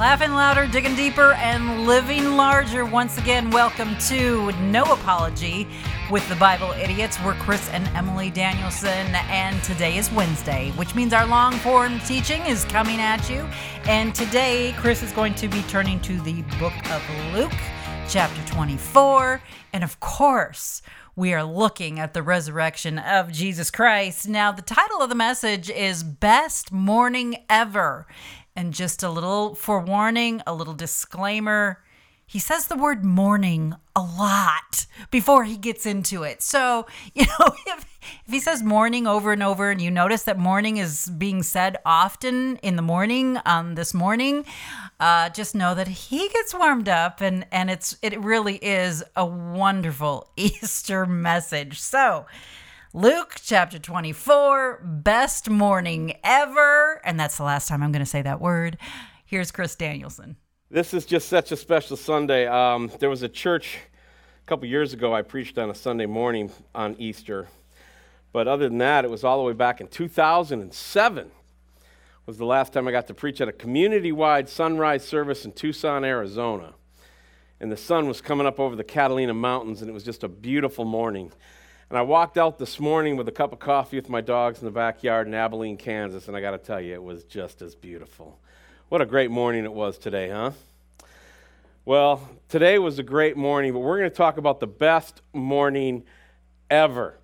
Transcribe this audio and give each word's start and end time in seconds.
Laughing 0.00 0.32
louder, 0.32 0.66
digging 0.66 0.96
deeper, 0.96 1.32
and 1.32 1.86
living 1.86 2.34
larger. 2.34 2.86
Once 2.86 3.18
again, 3.18 3.50
welcome 3.50 3.94
to 4.08 4.50
No 4.52 4.82
Apology 4.84 5.68
with 6.10 6.26
the 6.30 6.36
Bible 6.36 6.72
Idiots. 6.72 7.18
We're 7.22 7.34
Chris 7.34 7.68
and 7.68 7.86
Emily 7.88 8.30
Danielson, 8.30 9.14
and 9.14 9.62
today 9.62 9.98
is 9.98 10.10
Wednesday, 10.10 10.70
which 10.76 10.94
means 10.94 11.12
our 11.12 11.26
long 11.26 11.52
form 11.52 11.98
teaching 12.06 12.40
is 12.46 12.64
coming 12.64 12.98
at 12.98 13.28
you. 13.28 13.46
And 13.84 14.14
today, 14.14 14.74
Chris 14.78 15.02
is 15.02 15.12
going 15.12 15.34
to 15.34 15.48
be 15.48 15.60
turning 15.64 16.00
to 16.00 16.18
the 16.22 16.40
book 16.58 16.72
of 16.90 17.02
Luke, 17.34 17.52
chapter 18.08 18.42
24. 18.50 19.42
And 19.74 19.84
of 19.84 20.00
course, 20.00 20.80
we 21.14 21.34
are 21.34 21.44
looking 21.44 22.00
at 22.00 22.14
the 22.14 22.22
resurrection 22.22 22.98
of 22.98 23.30
Jesus 23.30 23.70
Christ. 23.70 24.26
Now, 24.26 24.50
the 24.50 24.62
title 24.62 25.02
of 25.02 25.10
the 25.10 25.14
message 25.14 25.68
is 25.68 26.02
Best 26.02 26.72
Morning 26.72 27.44
Ever. 27.50 28.06
And 28.60 28.74
just 28.74 29.02
a 29.02 29.08
little 29.08 29.54
forewarning, 29.54 30.42
a 30.46 30.52
little 30.52 30.74
disclaimer. 30.74 31.82
He 32.26 32.38
says 32.38 32.66
the 32.66 32.76
word 32.76 33.06
morning 33.06 33.74
a 33.96 34.02
lot 34.02 34.84
before 35.10 35.44
he 35.44 35.56
gets 35.56 35.86
into 35.86 36.24
it. 36.24 36.42
So, 36.42 36.86
you 37.14 37.24
know, 37.24 37.54
if, 37.66 37.98
if 38.26 38.30
he 38.30 38.38
says 38.38 38.62
morning 38.62 39.06
over 39.06 39.32
and 39.32 39.42
over 39.42 39.70
and 39.70 39.80
you 39.80 39.90
notice 39.90 40.24
that 40.24 40.38
morning 40.38 40.76
is 40.76 41.06
being 41.06 41.42
said 41.42 41.78
often 41.86 42.56
in 42.56 42.76
the 42.76 42.82
morning 42.82 43.38
um, 43.46 43.76
this 43.76 43.94
morning, 43.94 44.44
uh, 45.00 45.30
just 45.30 45.54
know 45.54 45.74
that 45.74 45.88
he 45.88 46.28
gets 46.28 46.52
warmed 46.52 46.90
up 46.90 47.22
and, 47.22 47.46
and 47.50 47.70
it's 47.70 47.96
it 48.02 48.20
really 48.20 48.56
is 48.56 49.02
a 49.16 49.24
wonderful 49.24 50.28
Easter 50.36 51.06
message. 51.06 51.80
So, 51.80 52.26
Luke 52.92 53.36
chapter 53.40 53.78
24, 53.78 54.80
best 54.82 55.48
morning 55.48 56.14
ever. 56.24 57.00
And 57.04 57.20
that's 57.20 57.36
the 57.36 57.44
last 57.44 57.68
time 57.68 57.84
I'm 57.84 57.92
going 57.92 58.04
to 58.04 58.10
say 58.10 58.20
that 58.22 58.40
word. 58.40 58.78
Here's 59.24 59.52
Chris 59.52 59.76
Danielson. 59.76 60.36
This 60.72 60.92
is 60.92 61.06
just 61.06 61.28
such 61.28 61.52
a 61.52 61.56
special 61.56 61.96
Sunday. 61.96 62.48
Um, 62.48 62.90
there 62.98 63.08
was 63.08 63.22
a 63.22 63.28
church 63.28 63.78
a 64.42 64.46
couple 64.48 64.66
years 64.66 64.92
ago, 64.92 65.14
I 65.14 65.22
preached 65.22 65.56
on 65.56 65.70
a 65.70 65.74
Sunday 65.74 66.06
morning 66.06 66.50
on 66.74 66.96
Easter. 66.98 67.46
But 68.32 68.48
other 68.48 68.68
than 68.68 68.78
that, 68.78 69.04
it 69.04 69.10
was 69.10 69.22
all 69.22 69.38
the 69.38 69.44
way 69.44 69.52
back 69.52 69.80
in 69.80 69.86
2007 69.86 71.30
was 72.26 72.38
the 72.38 72.44
last 72.44 72.72
time 72.72 72.88
I 72.88 72.90
got 72.90 73.06
to 73.06 73.14
preach 73.14 73.40
at 73.40 73.46
a 73.46 73.52
community-wide 73.52 74.48
sunrise 74.48 75.04
service 75.04 75.44
in 75.44 75.52
Tucson, 75.52 76.04
Arizona. 76.04 76.74
And 77.60 77.70
the 77.70 77.76
sun 77.76 78.08
was 78.08 78.20
coming 78.20 78.48
up 78.48 78.58
over 78.58 78.74
the 78.74 78.82
Catalina 78.82 79.34
Mountains, 79.34 79.80
and 79.80 79.88
it 79.88 79.92
was 79.92 80.02
just 80.02 80.24
a 80.24 80.28
beautiful 80.28 80.84
morning. 80.84 81.30
And 81.90 81.98
I 81.98 82.02
walked 82.02 82.38
out 82.38 82.56
this 82.56 82.78
morning 82.78 83.16
with 83.16 83.26
a 83.26 83.32
cup 83.32 83.52
of 83.52 83.58
coffee 83.58 83.96
with 83.96 84.08
my 84.08 84.20
dogs 84.20 84.60
in 84.60 84.64
the 84.64 84.70
backyard 84.70 85.26
in 85.26 85.34
Abilene, 85.34 85.76
Kansas, 85.76 86.28
and 86.28 86.36
I 86.36 86.40
got 86.40 86.52
to 86.52 86.58
tell 86.58 86.80
you, 86.80 86.94
it 86.94 87.02
was 87.02 87.24
just 87.24 87.62
as 87.62 87.74
beautiful. 87.74 88.38
What 88.90 89.00
a 89.00 89.06
great 89.06 89.28
morning 89.28 89.64
it 89.64 89.72
was 89.72 89.98
today, 89.98 90.28
huh? 90.28 90.52
Well, 91.84 92.28
today 92.48 92.78
was 92.78 93.00
a 93.00 93.02
great 93.02 93.36
morning, 93.36 93.72
but 93.72 93.80
we're 93.80 93.98
going 93.98 94.08
to 94.08 94.16
talk 94.16 94.36
about 94.36 94.60
the 94.60 94.68
best 94.68 95.20
morning 95.32 96.04
ever. 96.70 97.18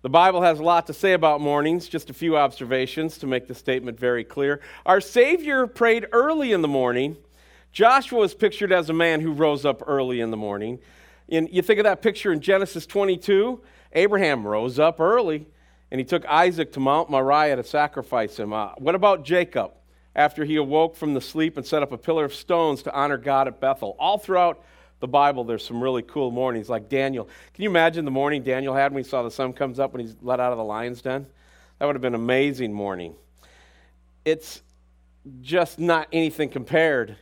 The 0.00 0.08
Bible 0.08 0.40
has 0.40 0.58
a 0.58 0.62
lot 0.62 0.86
to 0.86 0.94
say 0.94 1.12
about 1.12 1.42
mornings, 1.42 1.86
just 1.86 2.08
a 2.08 2.14
few 2.14 2.38
observations 2.38 3.18
to 3.18 3.26
make 3.26 3.46
the 3.46 3.54
statement 3.54 4.00
very 4.00 4.24
clear. 4.24 4.62
Our 4.86 5.02
Savior 5.02 5.66
prayed 5.66 6.06
early 6.12 6.52
in 6.52 6.62
the 6.62 6.68
morning. 6.68 7.18
Joshua 7.72 8.22
is 8.22 8.32
pictured 8.32 8.72
as 8.72 8.88
a 8.88 8.94
man 8.94 9.20
who 9.20 9.32
rose 9.32 9.66
up 9.66 9.82
early 9.86 10.22
in 10.22 10.30
the 10.30 10.38
morning. 10.38 10.78
And 11.28 11.46
you 11.52 11.60
think 11.60 11.78
of 11.78 11.84
that 11.84 12.00
picture 12.00 12.32
in 12.32 12.40
Genesis 12.40 12.86
22, 12.86 13.60
Abraham 13.94 14.46
rose 14.46 14.78
up 14.78 15.00
early 15.00 15.46
and 15.90 15.98
he 16.00 16.04
took 16.04 16.24
Isaac 16.26 16.72
to 16.72 16.80
Mount 16.80 17.10
Moriah 17.10 17.56
to 17.56 17.64
sacrifice 17.64 18.38
him. 18.38 18.52
Uh, 18.52 18.70
what 18.78 18.94
about 18.94 19.24
Jacob 19.24 19.72
after 20.16 20.44
he 20.44 20.56
awoke 20.56 20.96
from 20.96 21.14
the 21.14 21.20
sleep 21.20 21.56
and 21.56 21.66
set 21.66 21.82
up 21.82 21.92
a 21.92 21.98
pillar 21.98 22.24
of 22.24 22.34
stones 22.34 22.82
to 22.84 22.94
honor 22.94 23.18
God 23.18 23.46
at 23.46 23.60
Bethel? 23.60 23.94
All 23.98 24.18
throughout 24.18 24.64
the 25.00 25.08
Bible, 25.08 25.44
there's 25.44 25.64
some 25.64 25.82
really 25.82 26.02
cool 26.02 26.30
mornings, 26.30 26.70
like 26.70 26.88
Daniel. 26.88 27.28
Can 27.54 27.64
you 27.64 27.68
imagine 27.68 28.04
the 28.04 28.10
morning 28.10 28.42
Daniel 28.42 28.74
had 28.74 28.92
when 28.92 29.02
he 29.02 29.08
saw 29.08 29.22
the 29.22 29.30
sun 29.30 29.52
comes 29.52 29.78
up 29.78 29.92
when 29.92 30.00
he's 30.00 30.16
let 30.22 30.40
out 30.40 30.52
of 30.52 30.58
the 30.58 30.64
lion's 30.64 31.02
den? 31.02 31.26
That 31.78 31.86
would 31.86 31.96
have 31.96 32.02
been 32.02 32.14
an 32.14 32.20
amazing 32.20 32.72
morning. 32.72 33.14
It's 34.24 34.62
just 35.40 35.78
not 35.78 36.08
anything 36.12 36.48
compared 36.48 37.16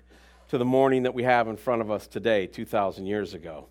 to 0.48 0.58
the 0.58 0.64
morning 0.64 1.04
that 1.04 1.14
we 1.14 1.22
have 1.22 1.48
in 1.48 1.56
front 1.56 1.80
of 1.80 1.90
us 1.90 2.06
today, 2.06 2.46
2,000 2.46 3.06
years 3.06 3.34
ago. 3.34 3.66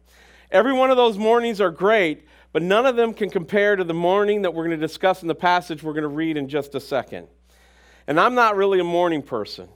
Every 0.51 0.73
one 0.73 0.89
of 0.89 0.97
those 0.97 1.17
mornings 1.17 1.61
are 1.61 1.71
great, 1.71 2.25
but 2.51 2.61
none 2.61 2.85
of 2.85 2.95
them 2.95 3.13
can 3.13 3.29
compare 3.29 3.75
to 3.75 3.83
the 3.83 3.93
morning 3.93 4.41
that 4.41 4.53
we're 4.53 4.65
going 4.65 4.79
to 4.79 4.87
discuss 4.87 5.21
in 5.21 5.27
the 5.27 5.35
passage 5.35 5.83
we're 5.83 5.93
going 5.93 6.03
to 6.03 6.07
read 6.07 6.37
in 6.37 6.47
just 6.47 6.73
a 6.75 6.79
second. 6.79 7.27
And 8.07 8.19
I'm 8.19 8.33
not 8.33 8.55
really 8.55 8.79
a 8.79 8.83
morning 8.83 9.21
person. 9.21 9.69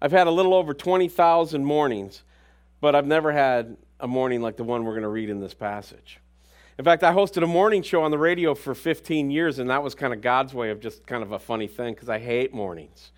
I've 0.00 0.12
had 0.12 0.26
a 0.26 0.30
little 0.30 0.54
over 0.54 0.72
20,000 0.72 1.64
mornings, 1.64 2.22
but 2.80 2.94
I've 2.94 3.06
never 3.06 3.32
had 3.32 3.76
a 4.00 4.08
morning 4.08 4.40
like 4.40 4.56
the 4.56 4.64
one 4.64 4.84
we're 4.84 4.92
going 4.92 5.02
to 5.02 5.08
read 5.08 5.30
in 5.30 5.40
this 5.40 5.54
passage. 5.54 6.20
In 6.78 6.84
fact, 6.84 7.02
I 7.02 7.12
hosted 7.12 7.42
a 7.42 7.46
morning 7.46 7.82
show 7.82 8.02
on 8.02 8.10
the 8.10 8.18
radio 8.18 8.54
for 8.54 8.74
15 8.74 9.30
years, 9.30 9.58
and 9.58 9.70
that 9.70 9.82
was 9.82 9.94
kind 9.94 10.12
of 10.12 10.20
God's 10.20 10.52
way 10.52 10.70
of 10.70 10.80
just 10.80 11.06
kind 11.06 11.22
of 11.22 11.32
a 11.32 11.38
funny 11.38 11.66
thing 11.66 11.94
because 11.94 12.10
I 12.10 12.18
hate 12.18 12.52
mornings. 12.52 13.12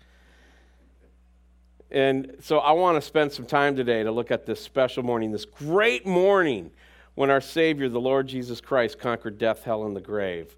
And 1.91 2.37
so 2.39 2.59
I 2.59 2.71
want 2.71 2.95
to 2.95 3.01
spend 3.01 3.31
some 3.31 3.45
time 3.45 3.75
today 3.75 4.03
to 4.03 4.11
look 4.11 4.31
at 4.31 4.45
this 4.45 4.61
special 4.61 5.03
morning, 5.03 5.31
this 5.31 5.45
great 5.45 6.05
morning 6.05 6.71
when 7.15 7.29
our 7.29 7.41
Savior, 7.41 7.89
the 7.89 7.99
Lord 7.99 8.27
Jesus 8.27 8.61
Christ, 8.61 8.99
conquered 8.99 9.37
death, 9.37 9.63
hell, 9.63 9.85
and 9.85 9.95
the 9.95 10.01
grave. 10.01 10.55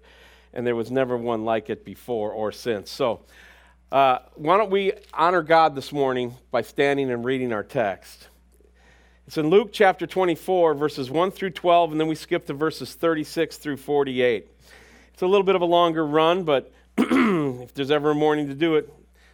And 0.52 0.66
there 0.66 0.76
was 0.76 0.90
never 0.90 1.16
one 1.16 1.44
like 1.44 1.70
it 1.70 1.84
before 1.84 2.30
or 2.32 2.52
since. 2.52 2.90
So, 2.90 3.20
uh, 3.90 4.18
why 4.34 4.56
don't 4.56 4.70
we 4.70 4.92
honor 5.12 5.42
God 5.42 5.74
this 5.74 5.92
morning 5.92 6.34
by 6.50 6.62
standing 6.62 7.10
and 7.10 7.24
reading 7.24 7.52
our 7.52 7.62
text? 7.62 8.28
It's 9.26 9.38
in 9.38 9.48
Luke 9.48 9.70
chapter 9.72 10.06
24, 10.06 10.74
verses 10.74 11.10
1 11.10 11.30
through 11.30 11.50
12, 11.50 11.92
and 11.92 12.00
then 12.00 12.08
we 12.08 12.14
skip 12.14 12.46
to 12.46 12.54
verses 12.54 12.94
36 12.94 13.56
through 13.56 13.76
48. 13.76 14.48
It's 15.12 15.22
a 15.22 15.26
little 15.26 15.44
bit 15.44 15.54
of 15.54 15.62
a 15.62 15.66
longer 15.66 16.06
run, 16.06 16.44
but 16.44 16.72
if 16.98 17.72
there's 17.74 17.90
ever 17.90 18.10
a 18.10 18.14
morning 18.14 18.48
to 18.48 18.54
do 18.54 18.76
it, 18.76 18.92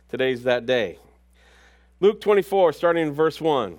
today's 0.08 0.42
that 0.42 0.66
day. 0.66 0.98
Luke 2.00 2.20
24, 2.20 2.74
starting 2.74 3.08
in 3.08 3.12
verse 3.12 3.40
1. 3.40 3.78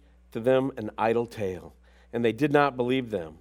to 0.31 0.39
them 0.39 0.71
an 0.77 0.91
idle 0.97 1.25
tale, 1.25 1.73
and 2.13 2.23
they 2.23 2.31
did 2.31 2.51
not 2.51 2.77
believe 2.77 3.09
them. 3.09 3.37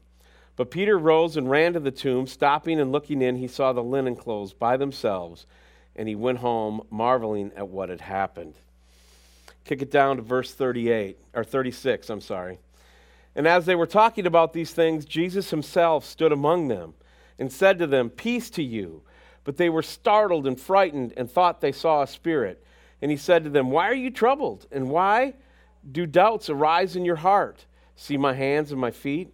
But 0.57 0.71
Peter 0.71 0.99
rose 0.99 1.37
and 1.37 1.49
ran 1.49 1.73
to 1.73 1.81
the 1.81 1.91
tomb. 1.91 2.27
Stopping 2.27 2.81
and 2.81 2.93
looking 2.93 3.23
in, 3.23 3.37
he 3.37 3.49
saw 3.49 3.73
the 3.73 3.83
linen 3.83 4.17
clothes 4.17 4.53
by 4.53 4.77
themselves, 4.77 5.47
and 5.97 6.09
he 6.09 6.15
went 6.15 6.39
home, 6.39 6.83
marveling 6.91 7.53
at 7.57 7.69
what 7.69 7.89
had 7.89 8.03
happened. 8.03 8.55
Kick 9.65 9.83
it 9.83 9.91
down 9.91 10.17
to 10.17 10.23
verse 10.23 10.53
38, 10.53 11.19
or 11.35 11.45
36, 11.45 12.11
I'm 12.11 12.21
sorry. 12.21 12.59
And 13.35 13.47
as 13.47 13.67
they 13.67 13.75
were 13.75 13.87
talking 13.87 14.27
about 14.27 14.53
these 14.53 14.73
things, 14.73 15.05
Jesus 15.05 15.51
himself 15.51 16.05
stood 16.05 16.33
among 16.33 16.69
them 16.69 16.95
and 17.39 17.53
said 17.53 17.79
to 17.79 17.87
them, 17.87 18.11
Peace 18.11 18.51
to 18.51 18.63
you. 18.63 19.03
But 19.45 19.57
they 19.57 19.71
were 19.71 19.83
startled 19.83 20.47
and 20.47 20.61
frightened 20.61 21.15
and 21.17 21.31
thought 21.31 21.61
they 21.61 21.73
saw 21.73 22.03
a 22.03 22.07
spirit. 22.07 22.63
And 23.01 23.11
he 23.11 23.17
said 23.17 23.45
to 23.45 23.51
them, 23.51 23.71
Why 23.71 23.89
are 23.89 23.95
you 23.95 24.11
troubled? 24.11 24.67
And 24.71 24.91
why 24.91 25.35
do 25.91 26.07
doubts 26.07 26.51
arise 26.51 26.97
in 26.97 27.05
your 27.05 27.17
heart? 27.17 27.65
See 27.97 28.17
my 28.17 28.33
hands 28.33 28.73
and 28.73 28.81
my 28.81 28.91
feet 28.91 29.33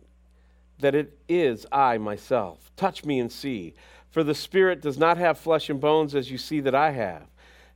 that 0.78 0.94
it 0.94 1.18
is 1.28 1.66
I 1.72 1.98
myself. 1.98 2.70
Touch 2.76 3.04
me 3.04 3.18
and 3.18 3.30
see. 3.30 3.74
For 4.10 4.22
the 4.22 4.34
Spirit 4.34 4.82
does 4.82 4.98
not 4.98 5.18
have 5.18 5.38
flesh 5.38 5.70
and 5.70 5.80
bones 5.80 6.14
as 6.14 6.30
you 6.30 6.38
see 6.38 6.60
that 6.60 6.74
I 6.74 6.90
have. 6.90 7.24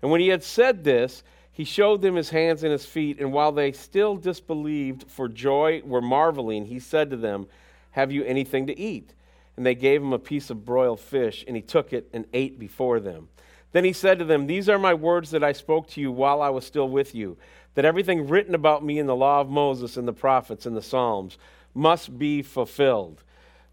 And 0.03 0.11
when 0.11 0.21
he 0.21 0.29
had 0.29 0.43
said 0.43 0.85
this, 0.85 1.23
he 1.53 1.65
showed 1.65 2.01
them 2.01 2.15
his 2.15 2.31
hands 2.31 2.63
and 2.63 2.73
his 2.73 2.87
feet, 2.87 3.19
and 3.21 3.33
while 3.33 3.53
they 3.53 3.73
still 3.73 4.17
disbelieved 4.17 5.11
for 5.11 5.29
joy, 5.29 5.83
were 5.85 6.01
marveling, 6.01 6.67
he 6.67 6.79
said 6.79 7.11
to 7.11 7.17
them, 7.17 7.47
Have 7.91 8.13
you 8.13 8.25
anything 8.25 8.67
to 8.69 8.79
eat? 8.79 9.13
And 9.57 9.67
they 9.67 9.75
gave 9.75 10.01
him 10.01 10.13
a 10.13 10.19
piece 10.19 10.49
of 10.49 10.65
broiled 10.65 11.01
fish, 11.01 11.45
and 11.47 11.55
he 11.55 11.63
took 11.63 11.93
it 11.93 12.09
and 12.13 12.25
ate 12.33 12.59
before 12.59 13.01
them. 13.01 13.29
Then 13.73 13.85
he 13.85 13.93
said 13.93 14.19
to 14.19 14.25
them, 14.25 14.47
These 14.47 14.69
are 14.69 14.79
my 14.79 14.95
words 14.95 15.31
that 15.33 15.45
I 15.45 15.53
spoke 15.53 15.89
to 15.89 16.01
you 16.01 16.11
while 16.11 16.41
I 16.41 16.49
was 16.49 16.65
still 16.65 16.89
with 16.89 17.15
you, 17.15 17.37
that 17.75 17.85
everything 17.85 18.29
written 18.29 18.55
about 18.55 18.85
me 18.85 18.99
in 18.99 19.07
the 19.07 19.17
law 19.17 19.41
of 19.41 19.49
Moses 19.49 19.97
and 19.97 20.07
the 20.07 20.13
prophets 20.13 20.67
and 20.67 20.77
the 20.77 20.83
Psalms 20.83 21.39
must 21.75 22.19
be 22.19 22.43
fulfilled. 22.43 23.23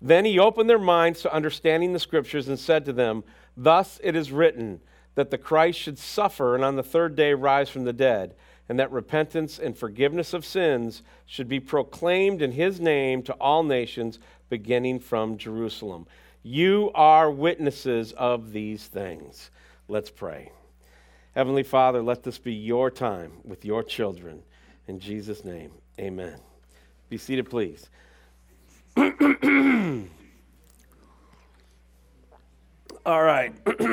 Then 0.01 0.25
he 0.25 0.37
opened 0.37 0.69
their 0.69 0.77
minds 0.77 1.21
to 1.21 1.33
understanding 1.33 1.93
the 1.93 1.99
scriptures 1.99 2.47
and 2.47 2.59
said 2.59 2.85
to 2.85 2.93
them, 2.93 3.23
Thus 3.55 3.99
it 4.03 4.15
is 4.15 4.31
written 4.31 4.81
that 5.15 5.31
the 5.31 5.37
Christ 5.37 5.79
should 5.79 5.97
suffer 5.97 6.53
and 6.53 6.63
on 6.63 6.75
the 6.75 6.83
third 6.83 7.15
day 7.15 7.33
rise 7.33 7.69
from 7.69 7.85
the 7.85 7.93
dead, 7.93 8.35
and 8.69 8.79
that 8.79 8.91
repentance 8.91 9.57
and 9.57 9.75
forgiveness 9.75 10.33
of 10.33 10.45
sins 10.45 11.01
should 11.25 11.47
be 11.47 11.59
proclaimed 11.59 12.41
in 12.41 12.51
his 12.51 12.79
name 12.79 13.23
to 13.23 13.33
all 13.33 13.63
nations, 13.63 14.19
beginning 14.49 14.99
from 14.99 15.37
Jerusalem. 15.37 16.05
You 16.43 16.91
are 16.93 17.31
witnesses 17.31 18.13
of 18.13 18.51
these 18.51 18.85
things. 18.85 19.49
Let's 19.87 20.11
pray. 20.11 20.51
Heavenly 21.37 21.61
Father, 21.61 22.01
let 22.01 22.23
this 22.23 22.39
be 22.39 22.51
your 22.51 22.89
time 22.89 23.31
with 23.43 23.63
your 23.63 23.83
children. 23.83 24.41
In 24.87 24.99
Jesus' 24.99 25.45
name, 25.45 25.71
amen. 25.99 26.39
Be 27.09 27.17
seated, 27.19 27.47
please. 27.47 27.91
All 33.05 33.21
right. 33.21 33.53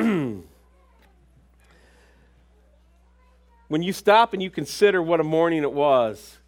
when 3.67 3.83
you 3.83 3.93
stop 3.93 4.33
and 4.33 4.41
you 4.41 4.49
consider 4.49 5.03
what 5.03 5.19
a 5.19 5.23
morning 5.23 5.61
it 5.61 5.71
was, 5.71 6.39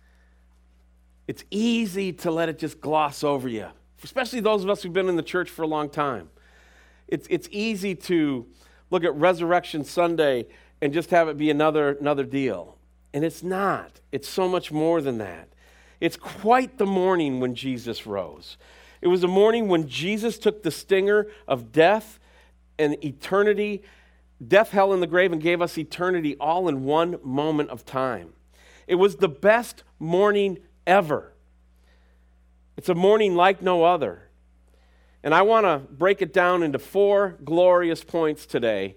it's 1.28 1.44
easy 1.52 2.12
to 2.12 2.32
let 2.32 2.50
it 2.50 2.58
just 2.58 2.82
gloss 2.82 3.24
over 3.24 3.48
you, 3.48 3.68
especially 4.04 4.40
those 4.40 4.64
of 4.64 4.70
us 4.72 4.82
who've 4.82 4.92
been 4.92 5.10
in 5.10 5.16
the 5.16 5.22
church 5.22 5.52
for 5.52 5.62
a 5.62 5.68
long 5.68 5.92
time. 5.92 6.32
It's, 7.08 7.28
it's 7.30 7.48
easy 7.52 7.94
to 7.94 8.48
look 8.90 9.04
at 9.04 9.14
Resurrection 9.14 9.84
Sunday 9.84 10.48
and 10.82 10.94
just 10.94 11.12
have 11.12 11.28
it 11.28 11.38
be 11.38 11.50
another, 11.50 11.98
another 12.00 12.24
deal. 12.24 12.78
And 13.14 13.24
it's 13.24 13.44
not, 13.44 14.00
it's 14.12 14.30
so 14.30 14.48
much 14.48 14.72
more 14.72 15.02
than 15.02 15.18
that. 15.18 15.50
It's 16.00 16.18
quite 16.18 16.78
the 16.78 16.86
morning 16.86 17.40
when 17.40 17.56
Jesus 17.56 18.06
rose. 18.06 18.58
It 19.02 19.08
was 19.08 19.24
a 19.24 19.28
morning 19.28 19.68
when 19.68 19.88
Jesus 19.88 20.38
took 20.38 20.64
the 20.64 20.72
stinger 20.72 21.28
of 21.48 21.72
death 21.72 22.20
and 22.78 23.04
eternity, 23.04 23.84
death, 24.46 24.70
hell, 24.70 24.94
and 24.94 25.02
the 25.02 25.08
grave, 25.08 25.32
and 25.32 25.42
gave 25.42 25.62
us 25.62 25.78
eternity 25.78 26.36
all 26.40 26.68
in 26.68 26.84
one 26.84 27.18
moment 27.24 27.70
of 27.70 27.86
time. 27.86 28.34
It 28.86 28.96
was 28.96 29.16
the 29.16 29.28
best 29.28 29.84
morning 30.00 30.60
ever. 30.86 31.34
It's 32.76 32.90
a 32.90 32.96
morning 32.96 33.36
like 33.36 33.62
no 33.62 33.84
other. 33.84 34.30
And 35.24 35.34
I 35.34 35.42
want 35.42 35.66
to 35.66 35.80
break 35.92 36.22
it 36.22 36.32
down 36.32 36.62
into 36.62 36.80
four 36.80 37.38
glorious 37.44 38.04
points 38.04 38.46
today 38.46 38.96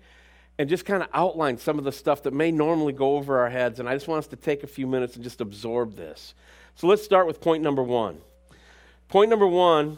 and 0.60 0.68
just 0.68 0.84
kind 0.84 1.02
of 1.02 1.08
outline 1.14 1.56
some 1.56 1.78
of 1.78 1.84
the 1.84 1.90
stuff 1.90 2.22
that 2.24 2.34
may 2.34 2.50
normally 2.50 2.92
go 2.92 3.16
over 3.16 3.38
our 3.38 3.48
heads. 3.48 3.80
And 3.80 3.88
I 3.88 3.94
just 3.94 4.06
want 4.08 4.18
us 4.18 4.26
to 4.26 4.36
take 4.36 4.62
a 4.62 4.66
few 4.66 4.86
minutes 4.86 5.14
and 5.14 5.24
just 5.24 5.40
absorb 5.40 5.96
this. 5.96 6.34
So 6.74 6.86
let's 6.86 7.02
start 7.02 7.26
with 7.26 7.40
point 7.40 7.62
number 7.62 7.82
one. 7.82 8.18
Point 9.08 9.30
number 9.30 9.46
one 9.46 9.96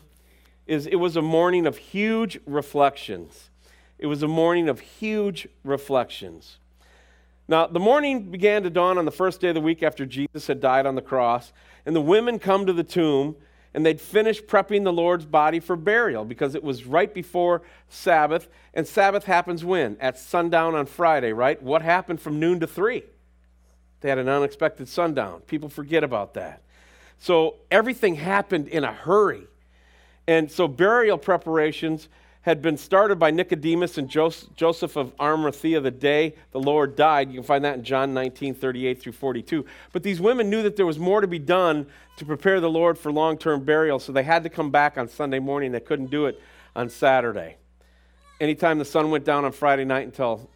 is 0.69 0.87
it 0.87 0.95
was 0.95 1.17
a 1.17 1.21
morning 1.21 1.67
of 1.67 1.79
huge 1.79 2.39
reflections. 2.47 3.51
It 3.99 4.07
was 4.07 4.23
a 4.23 4.29
morning 4.29 4.69
of 4.69 4.79
huge 4.79 5.49
reflections. 5.65 6.59
Now, 7.49 7.67
the 7.67 7.81
morning 7.81 8.31
began 8.31 8.63
to 8.63 8.71
dawn 8.71 8.99
on 8.99 9.05
the 9.05 9.11
first 9.11 9.41
day 9.41 9.49
of 9.49 9.57
the 9.57 9.61
week 9.61 9.83
after 9.83 10.07
Jesus 10.07 10.47
had 10.47 10.61
died 10.61 10.87
on 10.87 10.95
the 10.95 11.03
cross, 11.03 11.53
and 11.85 11.97
the 11.97 12.01
women 12.01 12.39
come 12.39 12.67
to 12.67 12.73
the 12.73 12.85
tomb 12.85 13.35
and 13.75 13.87
they'd 13.87 14.01
finished 14.01 14.47
prepping 14.47 14.85
the 14.85 14.93
Lord's 14.93 15.25
body 15.25 15.61
for 15.61 15.77
burial 15.77 16.25
because 16.25 16.55
it 16.55 16.63
was 16.63 16.85
right 16.85 17.13
before 17.13 17.63
Sabbath. 17.89 18.49
And 18.75 18.87
Sabbath 18.87 19.25
happens 19.25 19.65
when? 19.65 19.97
At 20.01 20.19
sundown 20.19 20.75
on 20.75 20.87
Friday, 20.87 21.33
right? 21.33 21.63
What 21.63 21.83
happened 21.83 22.21
from 22.21 22.39
noon 22.39 22.61
to 22.61 22.67
3? 22.67 23.03
They 24.01 24.09
had 24.09 24.19
an 24.19 24.29
unexpected 24.29 24.89
sundown. 24.89 25.41
People 25.43 25.69
forget 25.69 26.05
about 26.05 26.35
that. 26.35 26.63
So 27.19 27.57
everything 27.71 28.17
happened 28.17 28.69
in 28.69 28.85
a 28.85 28.93
hurry. 28.93 29.47
And 30.27 30.51
so 30.51 30.69
burial 30.69 31.19
preparations 31.19 32.09
had 32.43 32.61
been 32.61 32.77
started 32.77 33.19
by 33.19 33.31
Nicodemus 33.31 33.99
and 33.99 34.09
Joseph 34.09 34.97
of 34.97 35.13
Arimathea 35.21 35.81
the 35.81 35.93
day 35.93 36.35
the 36.51 36.61
Lord 36.61 36.97
died. 36.97 37.29
You 37.29 37.35
can 37.35 37.45
find 37.45 37.65
that 37.65 37.77
in 37.77 37.85
John 37.85 38.13
19, 38.13 38.55
38 38.55 39.01
through 39.01 39.13
42. 39.13 39.65
But 39.93 40.03
these 40.03 40.21
women 40.21 40.51
knew 40.51 40.63
that 40.65 40.77
there 40.77 40.87
was 40.87 40.99
more 40.99 41.21
to 41.21 41.29
be 41.29 41.39
done 41.39 41.87
to 42.17 42.25
prepare 42.25 42.61
the 42.61 42.71
Lord 42.71 42.99
for 42.99 43.13
long 43.13 43.39
term 43.39 43.65
burial, 43.65 43.99
so 43.99 44.13
they 44.13 44.25
had 44.25 44.43
to 44.43 44.49
come 44.49 44.71
back 44.71 44.99
on 44.99 45.09
Sunday 45.09 45.39
morning. 45.39 45.71
They 45.71 45.81
couldn't 45.81 46.11
do 46.11 46.27
it 46.27 46.41
on 46.75 46.91
Saturday. 46.91 47.57
Anytime 48.41 48.79
the 48.79 48.85
sun 48.85 49.11
went 49.13 49.25
down 49.25 49.45
on 49.45 49.53
Friday 49.53 49.85
night 49.85 50.05
until, 50.05 50.51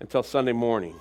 until 0.00 0.24
Sunday 0.24 0.52
morning. 0.52 0.96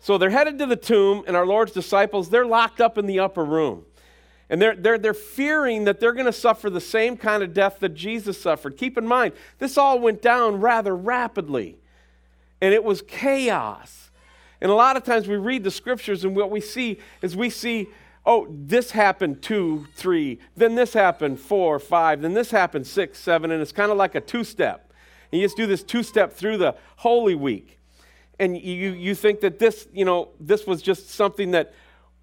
So 0.00 0.18
they're 0.18 0.30
headed 0.30 0.58
to 0.58 0.66
the 0.66 0.76
tomb, 0.76 1.24
and 1.28 1.36
our 1.36 1.46
Lord's 1.46 1.72
disciples, 1.72 2.28
they're 2.28 2.46
locked 2.46 2.80
up 2.80 2.98
in 2.98 3.06
the 3.06 3.20
upper 3.20 3.44
room. 3.44 3.84
And 4.50 4.62
they're, 4.62 4.74
they're, 4.74 4.98
they're 4.98 5.14
fearing 5.14 5.84
that 5.84 6.00
they're 6.00 6.14
going 6.14 6.26
to 6.26 6.32
suffer 6.32 6.70
the 6.70 6.80
same 6.80 7.16
kind 7.16 7.42
of 7.42 7.52
death 7.52 7.80
that 7.80 7.90
Jesus 7.90 8.40
suffered. 8.40 8.76
Keep 8.76 8.96
in 8.96 9.06
mind, 9.06 9.34
this 9.58 9.76
all 9.76 9.98
went 9.98 10.22
down 10.22 10.60
rather 10.60 10.96
rapidly, 10.96 11.76
and 12.60 12.72
it 12.72 12.82
was 12.82 13.02
chaos. 13.02 14.10
And 14.60 14.70
a 14.70 14.74
lot 14.74 14.96
of 14.96 15.04
times 15.04 15.28
we 15.28 15.36
read 15.36 15.64
the 15.64 15.70
scriptures, 15.70 16.24
and 16.24 16.34
what 16.34 16.50
we 16.50 16.60
see 16.60 16.98
is 17.20 17.36
we 17.36 17.50
see, 17.50 17.88
oh, 18.24 18.46
this 18.50 18.90
happened 18.90 19.42
two, 19.42 19.86
three, 19.94 20.38
then 20.56 20.74
this 20.74 20.94
happened 20.94 21.38
four, 21.38 21.78
five, 21.78 22.22
then 22.22 22.32
this 22.32 22.50
happened 22.50 22.86
six, 22.86 23.18
seven, 23.18 23.50
and 23.50 23.60
it's 23.60 23.72
kind 23.72 23.92
of 23.92 23.98
like 23.98 24.14
a 24.14 24.20
two 24.20 24.44
step. 24.44 24.92
And 25.30 25.40
you 25.40 25.46
just 25.46 25.58
do 25.58 25.66
this 25.66 25.82
two 25.82 26.02
step 26.02 26.32
through 26.32 26.56
the 26.56 26.74
Holy 26.96 27.34
Week. 27.34 27.78
And 28.40 28.56
you, 28.56 28.92
you 28.92 29.14
think 29.14 29.40
that 29.40 29.58
this, 29.58 29.88
you 29.92 30.04
know, 30.04 30.28
this 30.40 30.66
was 30.66 30.80
just 30.80 31.10
something 31.10 31.50
that 31.50 31.74